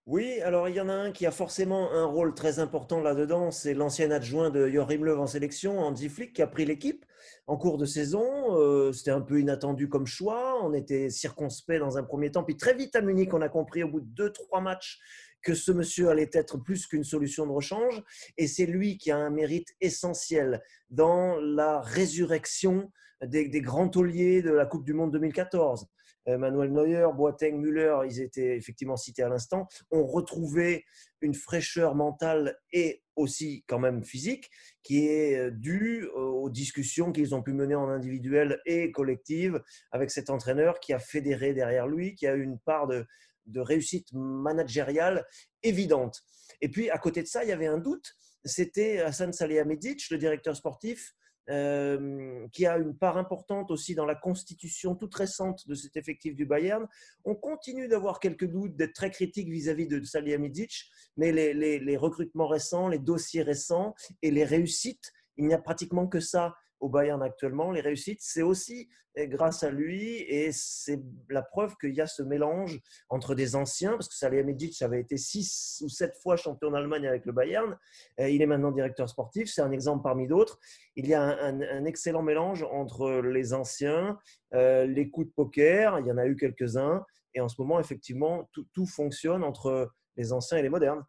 [0.08, 3.50] Oui, alors il y en a un qui a forcément un rôle très important là-dedans,
[3.50, 7.04] c'est l'ancien adjoint de Joachim Löw en sélection, Andy Flick, qui a pris l'équipe
[7.46, 8.56] en cours de saison.
[8.56, 12.56] Euh, c'était un peu inattendu comme choix, on était circonspect dans un premier temps, puis
[12.56, 14.98] très vite à Munich, on a compris au bout de deux, trois matchs
[15.42, 18.02] que ce monsieur allait être plus qu'une solution de rechange,
[18.38, 22.90] et c'est lui qui a un mérite essentiel dans la résurrection
[23.22, 25.86] des, des grands tauliers de la Coupe du Monde 2014.
[26.28, 30.84] Euh, Manuel Neuer, Boateng, Müller, ils étaient effectivement cités à l'instant, ont retrouvé
[31.20, 34.50] une fraîcheur mentale et aussi quand même physique,
[34.82, 39.60] qui est dû aux discussions qu'ils ont pu mener en individuel et collective
[39.90, 43.04] avec cet entraîneur qui a fédéré derrière lui, qui a eu une part de,
[43.46, 45.26] de réussite managériale
[45.62, 46.22] évidente.
[46.60, 48.14] Et puis, à côté de ça, il y avait un doute,
[48.44, 51.14] c'était Hassan Salihamidzic, le directeur sportif,
[51.50, 56.34] euh, qui a une part importante aussi dans la constitution toute récente de cet effectif
[56.34, 56.86] du Bayern.
[57.24, 62.88] On continue d'avoir quelques doutes, d'être très critique vis-à-vis de Salihamidzic, mais les, recrutements récents,
[62.88, 67.70] les dossiers récents et les réussites, il n'y a pratiquement que ça au Bayern actuellement,
[67.72, 68.88] les réussites, c'est aussi
[69.26, 73.92] grâce à lui et c'est la preuve qu'il y a ce mélange entre des anciens,
[73.92, 77.76] parce que Salihamidzic avait été six ou sept fois champion d'Allemagne avec le Bayern,
[78.18, 80.58] il est maintenant directeur sportif, c'est un exemple parmi d'autres.
[80.94, 84.18] Il y a un, excellent mélange entre les anciens,
[84.54, 87.04] euh, les coups de poker, il y en a eu quelques-uns,
[87.34, 91.04] et en ce moment, effectivement, tout fonctionne entre les anciens et les modernes.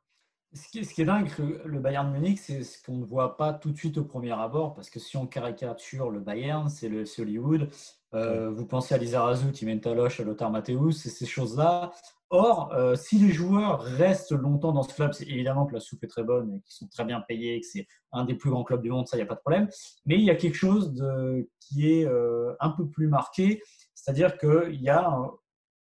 [0.52, 3.72] Ce qui, est, dingue, le, le Bayern Munich, c'est ce qu'on ne voit pas tout
[3.72, 7.70] de suite au premier abord, parce que si on caricature le Bayern, c'est le Hollywood.
[8.16, 11.92] Euh, vous pensez à Lizarazu, Taloche, à Lothar Matthäus, c'est ces choses-là.
[12.32, 16.04] Or, euh, si les joueurs restent longtemps dans ce club, c'est évidemment que la soupe
[16.04, 18.64] est très bonne et qu'ils sont très bien payés, que c'est un des plus grands
[18.64, 19.68] clubs du monde, ça, il n'y a pas de problème.
[20.08, 23.62] Mais il y a quelque chose de, qui est euh, un peu plus marqué,
[23.94, 25.12] c'est-à-dire qu'il y a,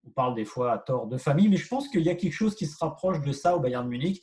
[0.04, 2.32] on parle des fois à tort de famille, mais je pense qu'il y a quelque
[2.32, 4.22] chose qui se rapproche de ça au Bayern Munich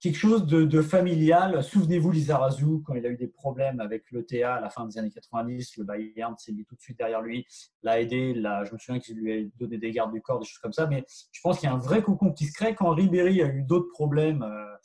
[0.00, 1.62] quelque chose de, familial.
[1.62, 5.10] Souvenez-vous, Lizarazu, quand il a eu des problèmes avec l'ETA à la fin des années
[5.10, 7.46] 90, le Bayern s'est mis tout de suite derrière lui,
[7.82, 8.34] l'a aidé.
[8.34, 10.86] je me souviens qu'il lui a donné des gardes du corps, des choses comme ça.
[10.86, 12.74] Mais je pense qu'il y a un vrai cocon qui se crée.
[12.74, 14.76] Quand Ribéry a eu d'autres problèmes euh,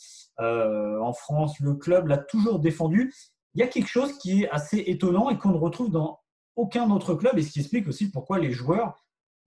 [0.41, 3.13] euh, en France, le club l'a toujours défendu.
[3.53, 6.19] Il y a quelque chose qui est assez étonnant et qu'on ne retrouve dans
[6.55, 9.02] aucun autre club, et ce qui explique aussi pourquoi les joueurs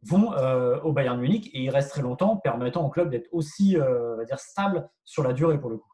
[0.08, 3.76] vont euh, au Bayern Munich et ils restent très longtemps, permettant au club d'être aussi
[3.76, 5.90] euh, dire stable sur la durée pour le coup.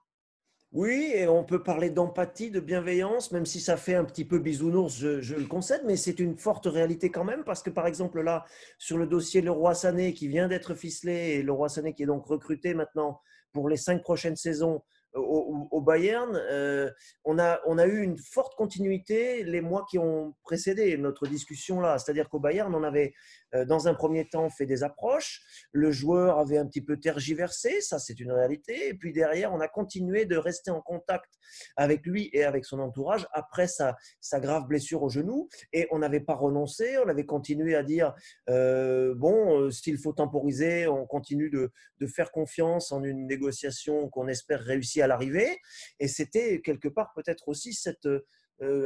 [0.72, 4.38] Oui, et on peut parler d'empathie, de bienveillance, même si ça fait un petit peu
[4.38, 8.22] bisounours, je, le concède, mais c'est une forte réalité quand même, parce que par exemple
[8.22, 8.46] là,
[8.78, 12.24] sur le dossier Leroy Sané qui vient d'être ficelé, et Leroy Sané qui est donc
[12.24, 13.20] recruté maintenant
[13.52, 14.82] pour les cinq prochaines saisons
[15.14, 16.90] au, Bayern, euh,
[17.24, 21.80] on, a, on a eu une forte continuité les mois qui ont précédé notre discussion
[21.80, 21.98] là.
[21.98, 25.42] C'est-à-dire qu'au Bayern, on avait euh, dans un premier temps fait des approches,
[25.72, 29.60] le joueur avait un petit peu tergiversé, ça c'est une réalité, et puis derrière, on
[29.60, 31.30] a continué de rester en contact
[31.76, 33.96] avec lui et avec son entourage après sa,
[34.40, 38.14] grave blessure au genou, et on n'avait pas renoncé, on avait continué à dire,
[38.48, 44.28] euh, bon, s'il faut temporiser, on continue de, de faire confiance en une négociation qu'on
[44.28, 45.58] espère réussir à l'arrivée.
[46.00, 48.26] Et c'était quelque part peut-être aussi cette, euh,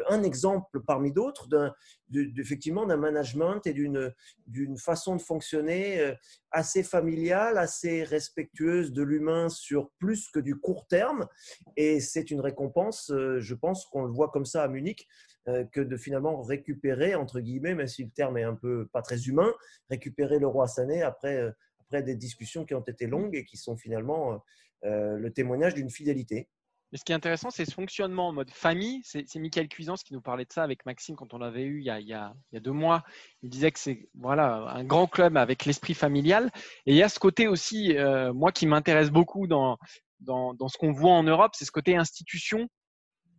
[0.08, 1.74] un exemple parmi d'autres d'un,
[2.08, 6.14] d'un management et d'une, façon de fonctionner euh,
[6.50, 11.26] assez familiale, assez respectueuse de l'humain sur plus que du court terme.
[11.76, 15.06] Et c'est une récompense, euh, je pense qu'on le voit comme ça à Munich,
[15.70, 19.28] que de finalement récupérer, entre guillemets, même si le terme est un peu pas très
[19.28, 19.54] humain,
[19.88, 23.76] récupérer le roi Sané après, après des discussions qui ont été longues et qui sont
[23.76, 24.42] finalement
[24.84, 26.48] euh, le témoignage d'une fidélité.
[26.96, 29.02] Mais ce qui est intéressant, c'est ce fonctionnement en mode famille.
[29.04, 31.84] C'est Michael Cuisance qui nous parlait de ça avec Maxime quand on l'avait eu il
[31.84, 33.04] y, a, deux mois.
[33.42, 36.50] Il disait que c'est voilà, un grand club avec l'esprit familial.
[36.86, 39.76] Et il y a ce côté aussi, euh, moi, qui m'intéresse beaucoup dans,
[40.20, 42.66] dans, ce qu'on voit en Europe, c'est ce côté institution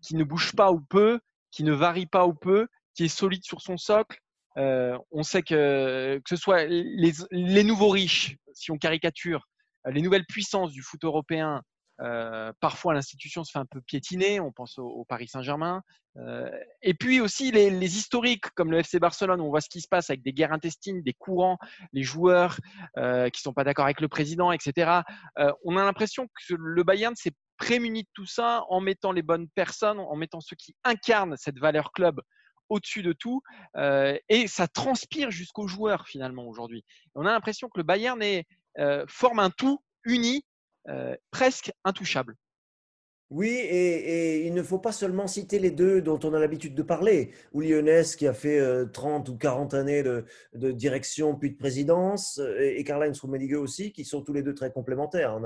[0.04, 3.44] qui ne bouge pas ou peu, qui ne varie pas ou peu, qui est solide
[3.44, 4.20] sur son socle.
[4.58, 9.48] Euh, on sait que, que ce soit les, les nouveaux riches, si on caricature,
[9.90, 11.64] les nouvelles puissances du foot européen,
[12.02, 15.82] euh, parfois l'institution se fait un peu piétiner, on pense au, Paris Saint-Germain.
[16.18, 16.50] Euh,
[16.82, 20.10] et puis aussi les, historiques, comme le FC Barcelone, on voit ce qui se passe
[20.10, 21.58] avec des guerres intestines, des courants,
[21.94, 22.58] les joueurs
[22.96, 25.02] qui ne sont pas d'accord avec le président, etc.
[25.64, 29.48] on a l'impression que le Bayern s'est prémuni de tout ça en mettant les bonnes
[29.50, 32.22] personnes, en mettant ceux qui incarnent cette valeur club
[32.70, 33.42] au-dessus de tout.
[33.76, 36.84] et ça transpire jusqu'aux joueurs finalement aujourd'hui.
[37.16, 38.46] On a l'impression que le Bayern est,
[38.80, 40.47] euh, forment un tout uni, euh,
[41.32, 42.36] presque intouchable.
[43.30, 46.82] Oui, et, il ne faut pas seulement citer les deux dont on a l'habitude de
[46.82, 47.32] parler.
[47.52, 48.62] Ou Lyonès qui a fait
[48.94, 50.24] 30 euh, ou 40 années de,
[50.72, 55.38] direction puis de présidence, et, Karl-Heinz Rummenigge aussi, qui sont tous les deux très complémentaires.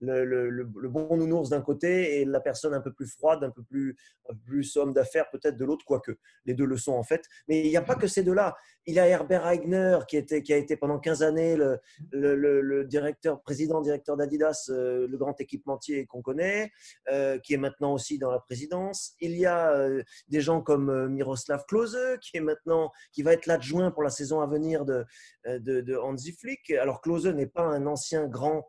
[0.00, 3.96] Le, bon nounours d'un côté et la personne un peu plus froide, un peu plus,
[4.44, 6.12] plus homme d'affaires peut-être de l'autre, quoique
[6.44, 7.24] les deux le sont en fait.
[7.48, 8.54] Mais il n'y a pas que ces deux-là.
[8.86, 11.80] Il y a Herbert Eigner qui, était, qui a été pendant 15 années le,
[12.12, 16.70] le directeur, président, directeur d'Adidas, euh, le grand équipementier qu'on connaît.
[17.08, 19.14] Euh, qui est maintenant aussi dans la présidence.
[19.20, 23.46] Il y a euh, des gens comme Miroslav Klose, qui est maintenant, qui va être
[23.46, 25.04] l'adjoint pour la saison à venir de,
[25.46, 26.70] de, de Hansi Flick.
[26.70, 28.66] Alors Klose n'est pas un ancien grand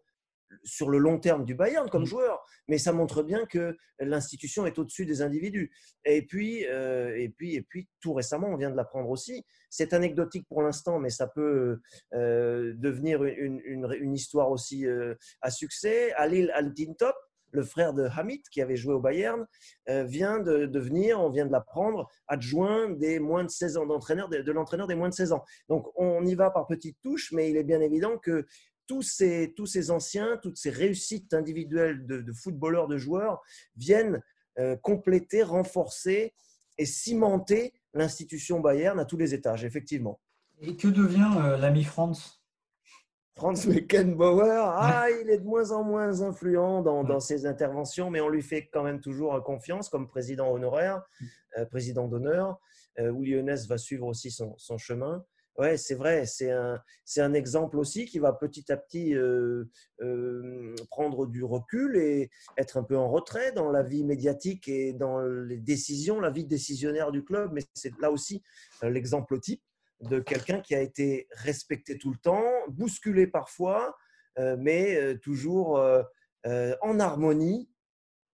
[0.63, 2.07] sur le long terme du Bayern comme Mm.
[2.07, 5.71] joueur, mais ça montre bien que l'institution est au-dessus des individus.
[6.05, 9.43] Et puis, euh, et puis, et puis, tout récemment, on vient de l'apprendre aussi.
[9.69, 11.79] C'est anecdotique pour l'instant, mais ça peut
[12.13, 16.13] euh, devenir une, une- une histoire aussi euh, à succès.
[16.13, 17.15] Alil Altintop,
[17.51, 19.45] le frère de Hamid, qui avait joué au Bayern,
[19.87, 24.39] vient de devenir, on vient de l'apprendre, adjoint des moins de 16 ans, d'entraîneur de,
[24.39, 25.43] de l'entraîneur des moins de 16 ans.
[25.69, 28.45] Donc, on y va par petites touches, mais il est bien évident que
[28.87, 33.41] tous ces, tous ces anciens, toutes ces réussites individuelles de, de footballeurs, de joueurs,
[33.75, 34.21] viennent
[34.59, 36.33] euh, compléter, renforcer
[36.77, 40.19] et cimenter l'institution Bayern à tous les étages, effectivement.
[40.61, 42.41] Et que devient euh, l'ami Franz?
[43.37, 48.29] Franz Beckenbauer, ah, il est de moins en moins influent dans, ses interventions, mais on
[48.29, 51.25] lui fait quand même toujours confiance comme président honoraire, Mm.
[51.57, 52.59] euh, président d'honneur,
[52.99, 55.25] euh, où Lyonès va suivre aussi son, son chemin.
[55.57, 59.63] Ouais, c'est vrai, c'est un, c'est un exemple aussi qui va petit à petit euh,
[60.01, 64.91] euh, prendre du recul et être un peu en retrait dans la vie médiatique et
[64.91, 67.51] dans les décisions, la vie décisionnaire du club.
[67.53, 68.43] Mais c'est là aussi
[68.83, 69.61] euh, l'exemple type
[70.01, 73.95] de quelqu'un qui a été respecté tout le temps, bousculé parfois,
[74.57, 75.79] mais toujours
[76.45, 77.69] en harmonie,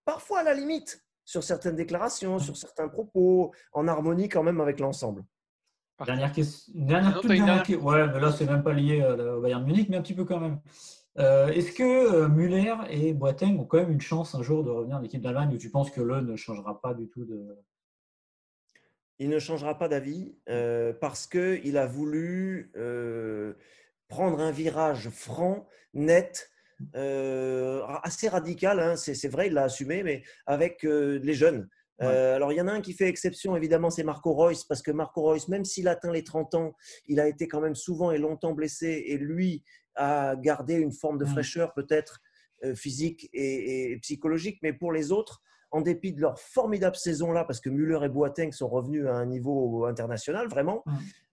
[0.04, 4.80] parfois à la limite sur certaines déclarations, sur certains propos, en harmonie quand même avec
[4.80, 5.24] l'ensemble.
[6.06, 6.74] Dernière question.
[6.76, 9.64] Dernière, Non, toute dernière dernière- Ouais, mais là, c'est même pas lié euh, au Bayern
[9.64, 10.60] Munich, mais un petit peu quand même.
[11.20, 14.70] Euh, Est-ce que euh, Müller et Boateng ont quand même une chance un jour de
[14.70, 17.58] revenir en équipe d'Allemagne ou tu penses que l'un ne changera pas du tout de.
[19.20, 23.54] Il ne changera pas d'avis euh, parce qu'il a voulu euh,
[24.08, 26.50] prendre un virage franc, net,
[26.96, 28.80] euh, assez radical.
[28.80, 31.70] hein, c'est c'est vrai, il l'a assumé, mais avec euh, les jeunes.
[32.02, 34.82] Euh, alors, il y en a un qui fait exception, évidemment, c'est Marco Reus, parce
[34.82, 36.76] que Marco Reus, même s'il atteint les 30 ans,
[37.08, 39.64] il a été quand même souvent et longtemps blessé, et lui
[39.96, 41.30] a gardé une forme de Mm.
[41.30, 42.22] fraîcheur peut-être
[42.64, 45.42] euh, physique et, et psychologique, mais pour les autres,
[45.72, 49.14] en dépit de leur formidable saison là, parce que Müller et Boateng sont revenus à
[49.14, 50.84] un niveau international, vraiment.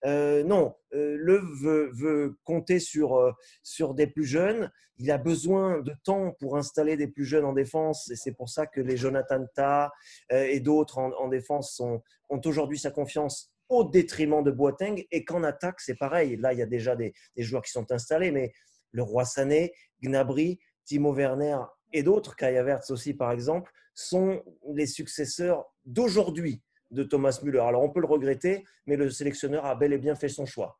[0.04, 3.32] Euh, non, euh, Le veut, veut compter sur, euh,
[3.62, 4.70] sur des plus jeunes.
[4.96, 8.48] Il a besoin de temps pour installer des plus jeunes en défense, et c'est pour
[8.48, 9.92] ça que les Jonathan Tah
[10.32, 15.04] euh, et d'autres en, en défense sont, ont aujourd'hui sa confiance au détriment de Boateng.
[15.10, 16.36] Et qu'en attaque, c'est pareil.
[16.36, 18.52] Là, il y a déjà des, des joueurs qui sont installés, mais
[18.92, 21.58] le Roi Sané, Gnabry, Timo Werner
[21.92, 24.42] et d'autres, Kai Havertz aussi par exemple, sont
[24.72, 27.58] les successeurs d'aujourd'hui de Thomas Müller.
[27.58, 30.78] Alors on peut le regretter, mais le sélectionneur a bel et bien fait son choix.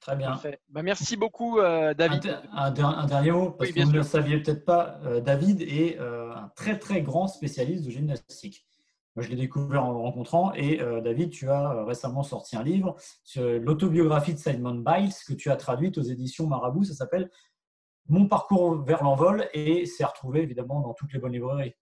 [0.00, 0.38] Très bien.
[0.68, 2.26] Bah, merci beaucoup, euh, David.
[2.52, 5.20] un der- un dernier mot, parce Oui, que vous ne le saviez peut-être pas, euh,
[5.20, 8.66] David est euh, un très très grand spécialiste de gymnastique.
[9.14, 12.56] Moi, je l'ai découvert en le rencontrant et euh, David, tu as euh, récemment sorti
[12.56, 16.84] un livre sur l'autobiographie de Simon Biles que tu as traduite aux éditions Marabout.
[16.84, 17.30] Ça s'appelle
[18.08, 21.74] Mon parcours vers l'envol et c'est retrouvé évidemment dans toutes les bonnes librairies.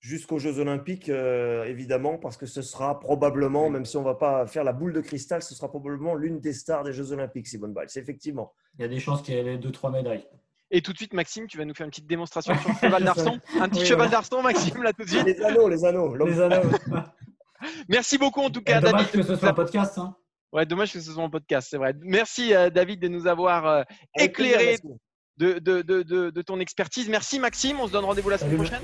[0.00, 4.14] Jusqu'aux Jeux Olympiques, euh, évidemment, parce que ce sera probablement, même si on ne va
[4.14, 7.46] pas faire la boule de cristal, ce sera probablement l'une des stars des Jeux Olympiques,
[7.46, 8.54] Simone Biles, effectivement.
[8.78, 10.26] Il y a des chances qu'il y ait les deux trois médailles.
[10.70, 13.04] Et tout de suite, Maxime, tu vas nous faire une petite démonstration sur le cheval
[13.04, 13.38] d'Arson.
[13.60, 14.10] Un petit Oui, cheval voilà.
[14.12, 15.24] d'Arson, Maxime, là tout de suite.
[15.26, 16.14] Les anneaux, les anneaux.
[16.14, 16.70] Les anneaux.
[17.88, 19.10] Merci beaucoup en tout cas, Dommage David.
[19.10, 19.98] que ce soit un podcast.
[19.98, 20.16] hein.
[20.52, 21.94] Ouais, dommage que ce soit un podcast, c'est vrai.
[22.00, 23.82] Merci, euh, David, de nous avoir euh,
[24.18, 24.78] éclairé.
[25.40, 27.08] De, de, de, de, de ton expertise.
[27.08, 27.80] Merci, Maxime.
[27.80, 28.68] On se donne rendez-vous la semaine Salut.
[28.68, 28.82] prochaine.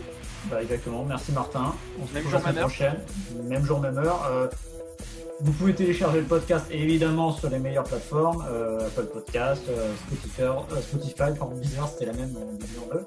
[0.51, 1.05] Bah, exactement.
[1.05, 1.75] Merci Martin.
[2.03, 2.69] On se Même retrouve jour, la semaine même heure.
[2.69, 2.97] prochaine.
[3.49, 4.27] Même jour, même heure.
[4.31, 4.47] Euh,
[5.41, 10.83] vous pouvez télécharger le podcast évidemment sur les meilleures plateformes, euh, Apple Podcast, euh, Spotify,
[10.83, 13.05] Spotify, pardon, Bizarre, c'était la même en 2002.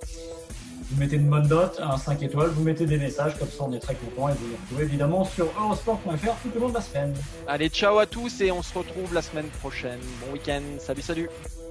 [0.91, 3.73] Vous mettez une bonne note, un 5 étoiles, vous mettez des messages, comme ça on
[3.73, 7.15] est très content et vous retrouvez évidemment sur eurosport.fr tout au long de la semaine.
[7.47, 9.99] Allez, ciao à tous et on se retrouve la semaine prochaine.
[10.25, 10.61] Bon week-end.
[10.79, 11.29] Salut, salut.